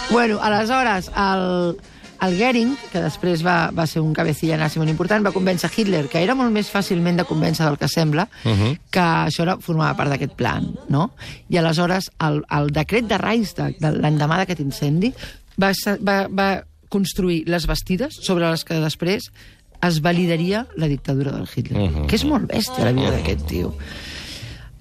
Bueno, 0.09 0.39
aleshores, 0.41 1.11
el, 1.13 1.77
el 2.23 2.37
Goering, 2.39 2.75
que 2.91 3.01
després 3.03 3.43
va, 3.45 3.69
va 3.75 3.85
ser 3.89 3.99
un 4.01 4.13
cabecilla 4.15 4.57
nazi 4.57 4.79
molt 4.79 4.89
important, 4.91 5.25
va 5.25 5.31
convèncer 5.35 5.69
Hitler, 5.75 6.05
que 6.07 6.21
era 6.23 6.35
molt 6.35 6.51
més 6.55 6.69
fàcilment 6.71 7.17
de 7.19 7.25
convèncer 7.27 7.65
del 7.67 7.77
que 7.77 7.87
sembla, 7.91 8.27
Mhm. 8.45 8.77
que 8.89 8.99
això 8.99 9.43
era, 9.43 9.57
formava 9.59 9.95
part 9.97 10.09
d'aquest 10.09 10.33
plan, 10.33 10.69
no? 10.89 11.11
I 11.49 11.57
aleshores, 11.57 12.11
el, 12.19 12.43
el 12.49 12.71
decret 12.71 13.05
de 13.07 13.17
Reichstag, 13.17 13.77
de 13.79 13.91
l'endemà 13.91 14.37
d'aquest 14.37 14.61
incendi, 14.61 15.13
va, 15.61 15.73
va, 16.01 16.27
va 16.29 16.63
construir 16.89 17.43
les 17.49 17.65
bastides 17.67 18.15
sobre 18.21 18.49
les 18.49 18.63
que 18.63 18.75
després 18.79 19.31
es 19.83 19.99
validaria 20.01 20.67
la 20.77 20.87
dictadura 20.87 21.31
del 21.31 21.47
Hitler, 21.53 21.89
Mhm. 21.89 22.07
que 22.07 22.15
és 22.15 22.23
molt 22.23 22.47
bèstia 22.47 22.85
la 22.85 22.93
vida 22.93 23.11
d'aquest 23.11 23.45
tio. 23.47 23.75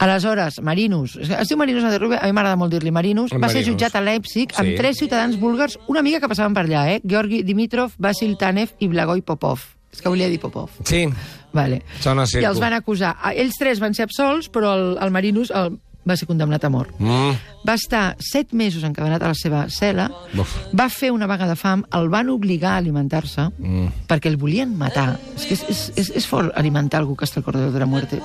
Aleshores, 0.02 0.61
Marinus, 0.62 1.16
es 1.16 1.49
diu 1.49 1.56
Marinus 1.61 1.85
Aderrube, 1.87 2.16
a 2.18 2.26
mi 2.26 2.32
m'agrada 2.35 2.56
molt 2.59 2.73
dir-li 2.75 2.90
Marinus, 2.90 3.30
va 3.38 3.49
ser 3.52 3.62
jutjat 3.66 3.94
a 3.94 4.00
Leipzig 4.02 4.50
amb 4.59 4.68
Sí. 4.73 4.75
tres 4.76 4.99
ciutadans 4.99 5.38
búlgars, 5.38 5.78
una 5.87 6.02
mica 6.02 6.18
que 6.21 6.28
passaven 6.28 6.54
per 6.54 6.64
allà, 6.66 6.88
eh? 6.97 7.00
Georgi 7.04 7.42
Dimitrov, 7.44 7.92
Vasil 7.99 8.37
Tanev 8.37 8.71
i 8.80 8.88
Blagoj 8.88 9.23
Popov. 9.23 9.61
És 9.92 10.00
que 10.00 10.09
volia 10.09 10.28
dir 10.28 10.40
Popov. 10.40 10.71
Sí, 10.85 11.06
Vale. 11.52 11.82
Sona 12.00 12.23
I 12.25 12.26
circo. 12.26 12.49
els 12.49 12.59
van 12.61 12.73
acusar. 12.73 13.14
Ah, 13.23 13.35
Ells 13.35 13.59
tres 13.61 13.78
van 13.78 13.92
ser 13.94 14.04
absolts, 14.04 14.49
però 14.50 14.73
el, 14.75 14.97
el 15.04 15.11
Marinus 15.12 15.50
el, 15.50 15.78
va 16.09 16.16
ser 16.16 16.26
condemnat 16.26 16.64
a 16.64 16.71
mort. 16.71 16.94
mm. 16.99 17.37
Va 17.68 17.75
estar 17.75 18.16
set 18.18 18.54
mesos 18.54 18.82
encadenat 18.82 19.23
a 19.23 19.28
la 19.28 19.35
seva 19.35 19.66
cel·la, 19.68 20.09
Buf. 20.32 20.56
va 20.75 20.88
fer 20.88 21.12
una 21.12 21.26
vaga 21.28 21.47
de 21.47 21.54
fam, 21.54 21.85
el 21.92 22.09
van 22.09 22.30
obligar 22.30 22.73
a 22.73 22.76
alimentar-se, 22.78 23.50
Mm. 23.59 23.87
perquè 24.09 24.26
el 24.32 24.37
volien 24.38 24.75
matar. 24.76 25.18
És 25.37 25.44
que 25.47 25.54
és, 25.54 25.62
és, 25.68 25.92
és, 25.94 26.11
és 26.16 26.26
fort 26.26 26.50
alimentar 26.56 26.99
algú 27.00 27.14
que 27.14 27.25
està 27.26 27.37
al 27.37 27.44
corredor 27.44 27.71
de 27.73 27.78
la 27.78 27.87
muerte 27.87 28.21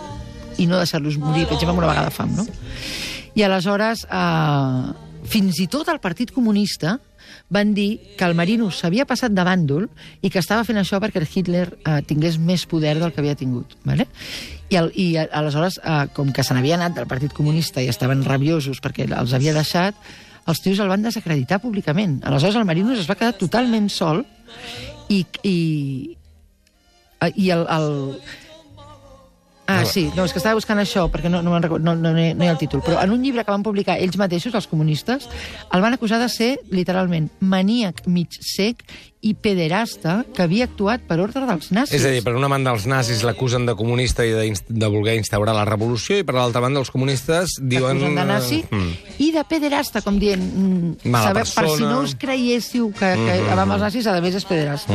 i 0.58 0.68
no 0.70 0.80
deixar-los 0.80 1.20
morir, 1.22 1.46
per 1.46 1.58
exemple, 1.58 1.78
una 1.78 1.92
vaga 1.92 2.08
de 2.08 2.14
fam, 2.14 2.34
no? 2.38 2.48
I 3.38 3.44
aleshores, 3.46 4.06
eh, 4.10 5.28
fins 5.28 5.60
i 5.62 5.68
tot 5.70 5.90
el 5.92 6.02
Partit 6.02 6.32
Comunista 6.34 6.98
van 7.50 7.74
dir 7.76 8.16
que 8.18 8.26
el 8.26 8.36
Marinus 8.36 8.82
s'havia 8.82 9.06
passat 9.08 9.34
de 9.36 9.44
bàndol 9.44 9.88
i 10.22 10.32
que 10.32 10.40
estava 10.40 10.66
fent 10.68 10.80
això 10.82 11.00
perquè 11.04 11.24
Hitler 11.24 11.68
eh, 11.68 12.00
tingués 12.08 12.38
més 12.40 12.66
poder 12.68 12.98
del 13.00 13.14
que 13.14 13.22
havia 13.24 13.38
tingut. 13.40 13.78
Vale? 13.88 14.08
I, 14.70 14.80
el, 14.80 14.92
I 14.96 15.08
aleshores, 15.26 15.80
eh, 15.84 16.08
com 16.16 16.32
que 16.34 16.44
se 16.44 16.56
n'havia 16.56 16.76
anat 16.80 16.98
del 16.98 17.08
Partit 17.08 17.36
Comunista 17.36 17.84
i 17.84 17.92
estaven 17.92 18.26
rabiosos 18.26 18.82
perquè 18.84 19.08
els 19.08 19.36
havia 19.36 19.56
deixat, 19.56 19.96
els 20.48 20.64
tios 20.64 20.80
el 20.80 20.92
van 20.92 21.04
desacreditar 21.04 21.62
públicament. 21.64 22.22
Aleshores 22.26 22.56
el 22.56 22.68
Marinus 22.68 23.04
es 23.04 23.10
va 23.10 23.20
quedar 23.20 23.36
totalment 23.40 23.90
sol 23.92 24.24
i, 25.10 25.24
i, 25.44 25.58
eh, 27.22 27.32
i 27.36 27.52
el, 27.56 27.68
el, 27.68 27.90
Ah, 29.68 29.84
sí, 29.86 30.06
no, 30.16 30.24
és 30.24 30.32
que 30.32 30.40
estava 30.40 30.56
buscant 30.56 30.80
això, 30.80 31.10
perquè 31.12 31.28
no, 31.30 31.42
no, 31.44 31.52
me'n 31.52 31.66
no, 31.68 31.78
no, 31.96 32.12
no, 32.14 32.20
hi- 32.20 32.34
no 32.34 32.46
hi 32.46 32.48
ha 32.48 32.54
el 32.54 32.58
títol, 32.62 32.80
però 32.86 33.02
en 33.04 33.12
un 33.12 33.22
llibre 33.22 33.44
que 33.44 33.52
van 33.52 33.64
publicar 33.66 33.98
ells 34.00 34.16
mateixos, 34.18 34.56
els 34.56 34.68
comunistes, 34.72 35.28
el 35.76 35.82
van 35.84 35.94
acusar 35.98 36.22
de 36.24 36.30
ser, 36.32 36.54
literalment, 36.72 37.28
maníac 37.42 38.06
mig 38.08 38.32
sec 38.40 38.86
i 39.26 39.34
pederasta 39.34 40.20
que 40.36 40.44
havia 40.46 40.68
actuat 40.70 41.02
per 41.10 41.18
ordre 41.20 41.42
dels 41.50 41.72
nazis. 41.74 41.96
És 41.98 42.06
a 42.06 42.12
dir, 42.14 42.22
per 42.24 42.36
una 42.38 42.48
banda 42.48 42.72
els 42.72 42.86
nazis 42.88 43.24
l'acusen 43.26 43.66
de 43.66 43.74
comunista 43.76 44.24
i 44.24 44.30
de, 44.32 44.46
de 44.70 44.88
voler 44.94 45.16
instaurar 45.18 45.56
la 45.58 45.66
revolució 45.66 46.20
i 46.20 46.24
per 46.24 46.36
l'altra 46.38 46.62
banda 46.62 46.80
els 46.80 46.92
comunistes 46.94 47.56
diuen... 47.60 47.98
L'acusen 47.98 48.16
de 48.16 48.26
nazi 48.30 48.60
Mm. 48.68 48.92
i 49.24 49.32
de 49.32 49.44
pederasta, 49.50 50.02
com 50.06 50.20
dient... 50.20 50.42
mm, 50.44 51.10
Mala 51.10 51.30
saber, 51.32 51.44
per 51.44 51.48
si 51.48 51.56
persona. 51.56 51.90
no 51.92 52.02
us 52.06 52.16
creiéssiu 52.20 52.92
que, 52.92 53.10
que 53.16 53.38
Mhm. 53.42 53.60
amb 53.60 53.72
els 53.74 53.82
nazis, 53.82 54.08
a 54.08 54.20
més 54.22 54.36
és 54.36 54.46
pederasta. 54.46 54.94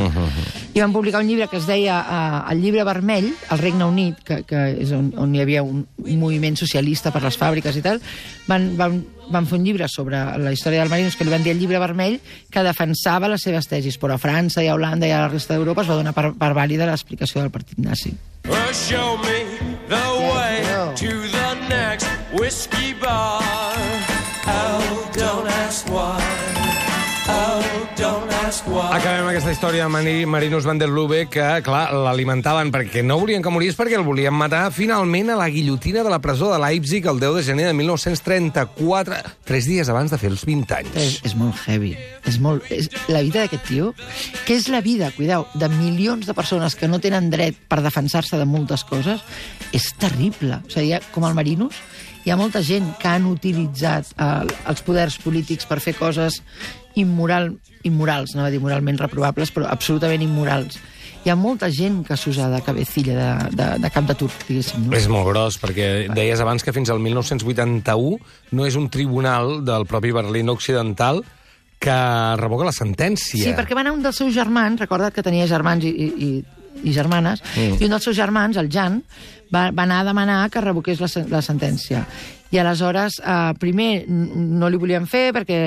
I 0.74 0.80
van 0.80 0.92
publicar 0.92 1.20
un 1.20 1.26
llibre 1.28 1.48
que 1.48 1.56
es 1.58 1.66
deia 1.66 1.98
uh, 2.00 2.52
El 2.52 2.60
llibre 2.62 2.84
vermell, 2.84 3.32
al 3.50 3.58
Regne 3.58 3.84
Unit, 3.84 4.22
que, 4.24 4.42
que 4.44 4.62
és 4.82 4.92
on, 4.92 5.12
on 5.16 5.34
hi 5.34 5.40
havia 5.40 5.62
un, 5.62 5.86
un 5.98 6.18
moviment 6.20 6.56
socialista 6.56 7.10
per 7.12 7.22
les 7.22 7.36
fàbriques 7.38 7.76
i 7.76 7.82
tal, 7.82 8.00
van, 8.46 8.70
van, 8.76 9.02
van 9.34 9.48
fer 9.48 9.58
un 9.58 9.66
llibre 9.66 9.88
sobre 9.90 10.20
la 10.38 10.52
història 10.54 10.82
del 10.82 10.92
Marinus 10.92 11.16
que 11.16 11.26
li 11.26 11.32
van 11.32 11.44
dir 11.44 11.54
el 11.54 11.60
llibre 11.62 11.80
vermell, 11.82 12.18
que 12.52 12.66
defensava 12.66 13.30
les 13.32 13.44
seves 13.44 13.68
tesis, 13.70 13.98
però 14.00 14.16
a 14.16 14.22
França 14.22 14.64
i 14.64 14.68
a 14.68 14.76
Holanda 14.76 15.08
i 15.08 15.14
a 15.14 15.24
la 15.24 15.32
resta 15.32 15.56
d'Europa 15.56 15.82
es 15.82 15.90
va 15.90 15.98
donar 16.00 16.14
per, 16.16 16.30
per 16.38 16.52
vàlida 16.56 16.88
l'explicació 16.88 17.42
del 17.42 17.54
partit 17.54 17.80
nazi. 17.82 18.14
Well, 18.48 18.72
show 18.74 19.16
me 19.22 19.46
the 19.88 20.06
way 20.28 20.64
to 20.96 21.11
aquesta 29.32 29.52
història 29.54 29.86
amb 29.86 29.96
Marinus 30.28 30.66
van 30.68 30.76
der 30.76 30.90
Lubbe, 30.92 31.22
que, 31.32 31.44
clar, 31.64 31.86
l'alimentaven 32.04 32.68
perquè 32.68 33.00
no 33.00 33.16
volien 33.16 33.40
que 33.40 33.48
morís, 33.48 33.78
perquè 33.78 33.96
el 33.96 34.04
volien 34.04 34.34
matar 34.36 34.66
finalment 34.76 35.30
a 35.32 35.38
la 35.40 35.46
guillotina 35.48 36.02
de 36.04 36.12
la 36.12 36.18
presó 36.20 36.50
de 36.50 36.58
Leipzig 36.60 37.08
el 37.08 37.22
10 37.22 37.38
de 37.38 37.44
gener 37.46 37.66
de 37.70 37.72
1934, 37.78 39.22
tres 39.48 39.70
dies 39.70 39.88
abans 39.88 40.12
de 40.12 40.18
fer 40.20 40.28
els 40.34 40.44
20 40.44 40.76
anys. 40.76 40.98
És, 41.00 41.16
és 41.30 41.36
molt 41.38 41.56
heavy. 41.64 41.94
És 42.28 42.36
molt, 42.44 42.68
és, 42.68 42.90
la 43.08 43.24
vida 43.24 43.46
d'aquest 43.46 43.64
tio, 43.70 43.94
que 44.44 44.58
és 44.58 44.68
la 44.68 44.82
vida, 44.84 45.08
cuideu, 45.16 45.46
de 45.56 45.72
milions 45.78 46.28
de 46.28 46.36
persones 46.36 46.76
que 46.76 46.90
no 46.92 47.00
tenen 47.00 47.32
dret 47.32 47.56
per 47.72 47.80
defensar-se 47.80 48.36
de 48.36 48.44
moltes 48.44 48.84
coses, 48.84 49.24
és 49.72 49.88
terrible. 49.96 50.60
O 50.60 50.76
sigui, 50.76 51.00
com 51.16 51.24
el 51.24 51.38
Marinus, 51.38 51.80
hi 52.22 52.30
ha 52.30 52.38
molta 52.38 52.60
gent 52.62 52.92
que 53.00 53.08
han 53.10 53.24
utilitzat 53.26 54.12
eh, 54.12 54.44
els 54.68 54.84
poders 54.84 55.16
polítics 55.24 55.66
per 55.66 55.80
fer 55.82 55.96
coses 55.96 56.42
immoral, 57.00 57.52
immorals, 57.88 58.34
no 58.36 58.44
va 58.44 58.50
dir 58.52 58.60
moralment 58.62 58.98
reprovables, 59.00 59.52
però 59.54 59.68
absolutament 59.70 60.24
immorals. 60.24 60.78
Hi 61.22 61.30
ha 61.30 61.36
molta 61.38 61.68
gent 61.70 62.00
que 62.02 62.16
s'usa 62.18 62.48
de 62.50 62.58
cabecilla, 62.66 63.14
de, 63.14 63.50
de, 63.54 63.66
de 63.84 63.90
cap 63.94 64.08
de 64.08 64.16
turc, 64.18 64.42
diguéssim. 64.48 64.88
No? 64.88 64.96
És 64.98 65.06
molt 65.10 65.28
gros, 65.30 65.58
perquè 65.62 66.08
deies 66.10 66.42
abans 66.42 66.66
que 66.66 66.74
fins 66.74 66.90
al 66.90 66.98
1981 67.02 68.18
no 68.58 68.66
és 68.66 68.78
un 68.78 68.88
tribunal 68.90 69.60
del 69.66 69.86
propi 69.86 70.10
Berlín 70.14 70.50
Occidental 70.50 71.22
que 71.82 71.98
revoca 72.38 72.66
la 72.66 72.74
sentència. 72.74 73.42
Sí, 73.42 73.54
perquè 73.58 73.78
va 73.78 73.82
anar 73.84 73.94
un 73.94 74.02
dels 74.02 74.18
seus 74.18 74.34
germans, 74.34 74.82
recorda't 74.82 75.14
que 75.14 75.24
tenia 75.26 75.46
germans 75.50 75.86
i, 75.86 75.90
i, 75.90 76.28
i, 76.82 76.92
germanes, 76.94 77.42
mm. 77.54 77.78
i 77.78 77.86
un 77.86 77.94
dels 77.94 78.06
seus 78.06 78.18
germans, 78.18 78.58
el 78.58 78.70
Jan, 78.70 79.00
va, 79.52 79.68
va 79.70 79.86
anar 79.86 80.02
a 80.02 80.08
demanar 80.10 80.38
que 80.50 80.62
revoqués 80.62 81.02
la, 81.02 81.10
la 81.30 81.42
sentència. 81.42 82.04
I 82.52 82.60
aleshores, 82.60 83.18
eh, 83.22 83.52
primer, 83.60 84.04
no 84.08 84.70
li 84.70 84.78
volien 84.80 85.06
fer 85.10 85.30
perquè 85.34 85.60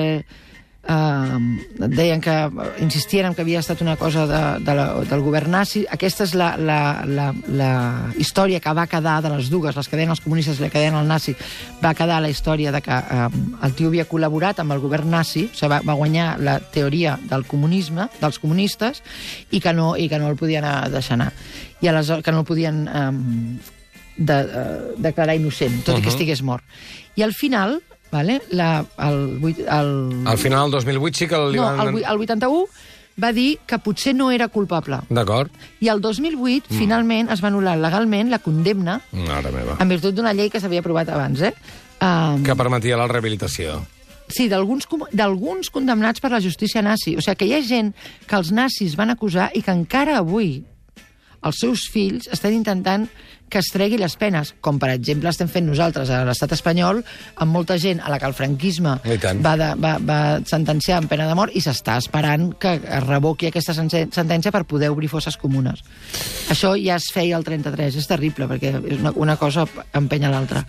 eh, 0.88 1.38
deien 1.76 2.20
que 2.20 2.34
insistien 2.80 3.26
en 3.26 3.34
que 3.34 3.42
havia 3.42 3.60
estat 3.60 3.82
una 3.82 3.96
cosa 3.96 4.26
de, 4.26 4.40
de 4.64 4.74
la, 4.74 4.86
del 5.08 5.24
govern 5.24 5.50
nazi. 5.50 5.84
Aquesta 5.90 6.24
és 6.26 6.34
la, 6.38 6.54
la, 6.56 6.78
la, 7.06 7.28
la 7.48 7.70
història 8.18 8.60
que 8.62 8.74
va 8.76 8.86
quedar 8.90 9.18
de 9.24 9.32
les 9.34 9.50
dues, 9.52 9.76
les 9.76 9.88
que 9.88 9.98
deien 9.98 10.14
els 10.14 10.22
comunistes 10.24 10.58
i 10.58 10.66
la 10.66 10.70
que 10.72 10.82
deien 10.82 10.98
el 10.98 11.08
nazi, 11.08 11.36
va 11.82 11.94
quedar 11.98 12.20
la 12.22 12.30
història 12.32 12.72
de 12.74 12.82
que 12.84 12.96
eh, 12.96 13.28
el 13.66 13.76
tio 13.78 13.92
havia 13.92 14.08
col·laborat 14.08 14.62
amb 14.62 14.76
el 14.76 14.82
govern 14.84 15.10
nazi, 15.16 15.46
o 15.50 15.54
sigui, 15.54 15.72
va, 15.74 15.80
va 15.86 15.98
guanyar 15.98 16.28
la 16.40 16.58
teoria 16.60 17.16
del 17.30 17.46
comunisme, 17.46 18.08
dels 18.20 18.40
comunistes, 18.42 19.02
i 19.50 19.60
que 19.60 19.74
no, 19.76 19.94
i 19.96 20.08
que 20.08 20.20
no 20.22 20.30
el 20.30 20.38
podien 20.38 20.66
deixar 20.92 21.18
anar. 21.18 21.32
I 21.80 21.90
aleshores, 21.90 22.24
que 22.24 22.32
no 22.32 22.44
el 22.44 22.48
podien 22.48 22.86
eh, 22.88 23.10
de, 24.16 24.40
eh, 24.40 24.94
declarar 24.96 25.36
innocent, 25.36 25.82
tot 25.84 25.94
uh 25.94 25.96
-huh. 25.96 26.00
i 26.00 26.02
que 26.02 26.08
estigués 26.08 26.42
mort. 26.42 26.64
I 27.16 27.22
al 27.22 27.34
final, 27.34 27.82
vale, 28.10 28.40
la, 28.50 28.84
el, 28.98 29.40
el, 29.44 30.26
Al 30.26 30.38
final, 30.38 30.66
el 30.66 30.70
2008, 30.72 31.18
sí 31.18 31.28
que 31.28 31.40
li 31.50 31.58
no, 31.58 31.64
van... 31.64 31.88
el, 31.88 32.04
el 32.04 32.22
81 32.26 32.66
va 33.22 33.32
dir 33.32 33.58
que 33.66 33.78
potser 33.80 34.14
no 34.14 34.30
era 34.30 34.48
culpable. 34.52 35.00
D'acord. 35.08 35.50
I 35.80 35.88
el 35.88 36.00
2008, 36.04 36.68
mm. 36.68 36.78
finalment, 36.78 37.30
es 37.32 37.42
va 37.42 37.48
anul·lar 37.50 37.76
legalment 37.80 38.30
la 38.32 38.40
condemna 38.44 39.00
Mare 39.12 39.52
meva. 39.54 39.78
en 39.80 39.88
virtut 39.88 40.14
d'una 40.16 40.34
llei 40.36 40.50
que 40.52 40.60
s'havia 40.60 40.84
aprovat 40.84 41.08
abans, 41.14 41.40
eh? 41.40 41.54
Um, 42.04 42.42
Que 42.44 42.56
permetia 42.56 42.98
la 43.00 43.08
rehabilitació. 43.08 43.80
Sí, 44.28 44.48
d'alguns 44.50 45.70
condemnats 45.70 46.20
per 46.20 46.32
la 46.32 46.42
justícia 46.42 46.82
nazi. 46.82 47.14
O 47.16 47.22
sigui, 47.22 47.36
que 47.38 47.46
hi 47.46 47.54
ha 47.54 47.62
gent 47.62 47.92
que 48.26 48.36
els 48.36 48.50
nazis 48.52 48.96
van 48.98 49.14
acusar 49.14 49.52
i 49.54 49.62
que 49.62 49.72
encara 49.72 50.18
avui 50.18 50.58
els 51.46 51.60
seus 51.62 51.86
fills 51.92 52.26
estan 52.32 52.56
intentant 52.56 53.06
que 53.48 53.60
es 53.62 53.68
tregui 53.70 53.96
les 53.98 54.16
penes, 54.18 54.54
com 54.60 54.78
per 54.82 54.88
exemple 54.90 55.30
estem 55.30 55.46
fent 55.48 55.66
nosaltres 55.68 56.10
a 56.10 56.24
l'estat 56.26 56.50
espanyol, 56.56 57.02
amb 57.36 57.52
molta 57.54 57.76
gent 57.78 58.00
a 58.02 58.10
la 58.10 58.18
que 58.18 58.26
el 58.26 58.34
franquisme 58.34 58.96
va, 59.44 59.52
de, 59.60 59.68
va, 59.78 59.92
va 60.02 60.18
sentenciar 60.44 60.98
amb 60.98 61.08
pena 61.12 61.28
de 61.28 61.36
mort 61.38 61.54
i 61.54 61.62
s'està 61.62 61.94
esperant 62.02 62.48
que 62.58 62.74
es 62.80 63.06
revoqui 63.06 63.46
aquesta 63.52 63.72
sen- 63.78 63.90
sentència 64.10 64.50
per 64.50 64.64
poder 64.66 64.90
obrir 64.90 65.08
fosses 65.12 65.36
comunes. 65.38 65.84
Això 66.50 66.74
ja 66.74 66.96
es 66.98 67.06
feia 67.14 67.38
el 67.38 67.44
33, 67.46 67.94
és 68.02 68.10
terrible, 68.10 68.48
perquè 68.50 68.74
és 68.82 68.98
una, 68.98 69.14
una 69.14 69.36
cosa 69.38 69.66
empenya 69.94 70.30
l'altra. 70.34 70.64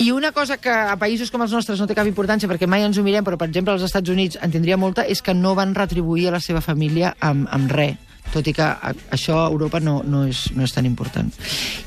I 0.00 0.10
una 0.16 0.32
cosa 0.32 0.56
que 0.56 0.70
a 0.72 0.94
països 0.96 1.30
com 1.30 1.42
els 1.44 1.52
nostres 1.52 1.78
no 1.78 1.86
té 1.86 1.94
cap 1.94 2.06
importància, 2.08 2.48
perquè 2.48 2.66
mai 2.66 2.82
ens 2.86 2.96
ho 2.98 3.02
mirem, 3.04 3.22
però 3.24 3.36
per 3.36 3.46
exemple 3.50 3.74
als 3.74 3.82
Estats 3.84 4.08
Units 4.10 4.38
en 4.40 4.50
tindria 4.50 4.78
molta, 4.80 5.04
és 5.04 5.20
que 5.22 5.34
no 5.36 5.54
van 5.54 5.74
retribuir 5.76 6.28
a 6.30 6.38
la 6.38 6.40
seva 6.40 6.62
família 6.64 7.14
amb, 7.20 7.46
amb 7.52 7.70
res 7.70 7.98
tot 8.32 8.46
i 8.46 8.54
que 8.56 8.66
això 9.10 9.38
a 9.44 9.48
Europa 9.50 9.80
no, 9.82 10.00
no, 10.06 10.24
és, 10.28 10.46
no 10.56 10.66
és 10.66 10.74
tan 10.74 10.86
important. 10.88 11.32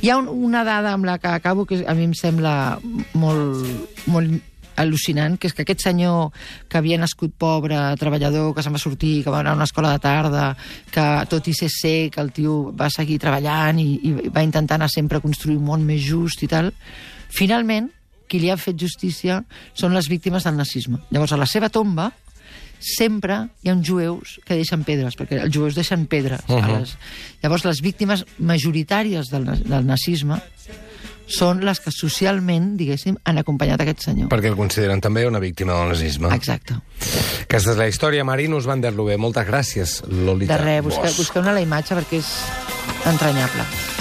Hi 0.02 0.12
ha 0.12 0.18
un, 0.22 0.28
una 0.28 0.64
dada 0.68 0.94
amb 0.94 1.08
la 1.08 1.20
que 1.22 1.32
acabo 1.32 1.66
que 1.66 1.84
a 1.88 1.96
mi 1.98 2.08
em 2.10 2.18
sembla 2.18 2.80
molt, 3.14 3.64
molt 4.12 4.42
al·lucinant, 4.76 5.38
que 5.38 5.48
és 5.48 5.54
que 5.54 5.64
aquest 5.64 5.84
senyor 5.86 6.32
que 6.70 6.80
havia 6.80 6.98
nascut 6.98 7.34
pobre, 7.38 7.78
treballador, 8.00 8.54
que 8.56 8.64
se'n 8.66 8.74
va 8.74 8.82
sortir, 8.82 9.22
que 9.24 9.34
va 9.34 9.42
anar 9.44 9.54
a 9.54 9.60
una 9.60 9.68
escola 9.70 9.94
de 9.94 10.02
tarda, 10.02 10.46
que 10.92 11.08
tot 11.30 11.48
i 11.48 11.56
ser 11.58 11.70
sec, 11.72 12.18
el 12.22 12.32
tio 12.36 12.74
va 12.78 12.90
seguir 12.94 13.20
treballant 13.22 13.82
i, 13.82 13.90
i 14.10 14.14
va 14.34 14.46
intentar 14.46 14.80
anar 14.80 14.90
sempre 14.92 15.20
a 15.20 15.26
construir 15.26 15.60
un 15.60 15.68
món 15.70 15.86
més 15.86 16.02
just 16.06 16.44
i 16.44 16.50
tal, 16.50 16.74
finalment, 17.34 17.92
qui 18.28 18.40
li 18.42 18.50
ha 18.50 18.58
fet 18.58 18.80
justícia 18.80 19.44
són 19.78 19.94
les 19.94 20.08
víctimes 20.10 20.46
del 20.48 20.58
nazisme. 20.58 21.04
Llavors, 21.14 21.36
a 21.36 21.38
la 21.38 21.50
seva 21.50 21.70
tomba, 21.70 22.10
sempre 22.84 23.40
hi 23.64 23.72
ha 23.72 23.76
uns 23.78 23.88
jueus 23.88 24.40
que 24.46 24.58
deixen 24.60 24.84
pedres, 24.88 25.18
perquè 25.20 25.42
els 25.46 25.54
jueus 25.56 25.76
deixen 25.76 26.06
pedres. 26.08 26.42
Uh 26.48 26.58
-huh. 26.60 26.64
a 26.64 26.80
les... 26.80 26.98
Llavors, 27.42 27.66
les 27.66 27.82
víctimes 27.82 28.26
majoritàries 28.38 29.32
del, 29.32 29.46
del 29.64 29.86
nazisme 29.86 30.42
són 31.28 31.64
les 31.64 31.80
que 31.80 31.92
socialment, 31.92 32.76
diguéssim, 32.78 33.16
han 33.24 33.38
acompanyat 33.38 33.82
aquest 33.82 34.04
senyor. 34.10 34.30
Perquè 34.30 34.52
el 34.52 34.60
consideren 34.60 35.02
també 35.02 35.26
una 35.28 35.40
víctima 35.40 35.74
del 35.74 35.96
nazisme. 35.96 36.34
Exacte. 36.36 36.76
Aquesta 37.44 37.72
és 37.72 37.78
la 37.78 37.88
història. 37.88 38.24
Marinus 38.28 38.66
van 38.66 38.82
der 38.82 38.94
Lubbe. 38.94 39.18
Moltes 39.18 39.48
gràcies, 39.48 40.04
Lolita. 40.08 40.58
De 40.58 40.64
res, 40.64 40.84
Bosch. 40.84 41.18
busqueu-ne 41.18 41.54
la 41.54 41.62
imatge 41.62 41.96
perquè 41.96 42.20
és 42.20 42.36
entranyable. 43.06 43.93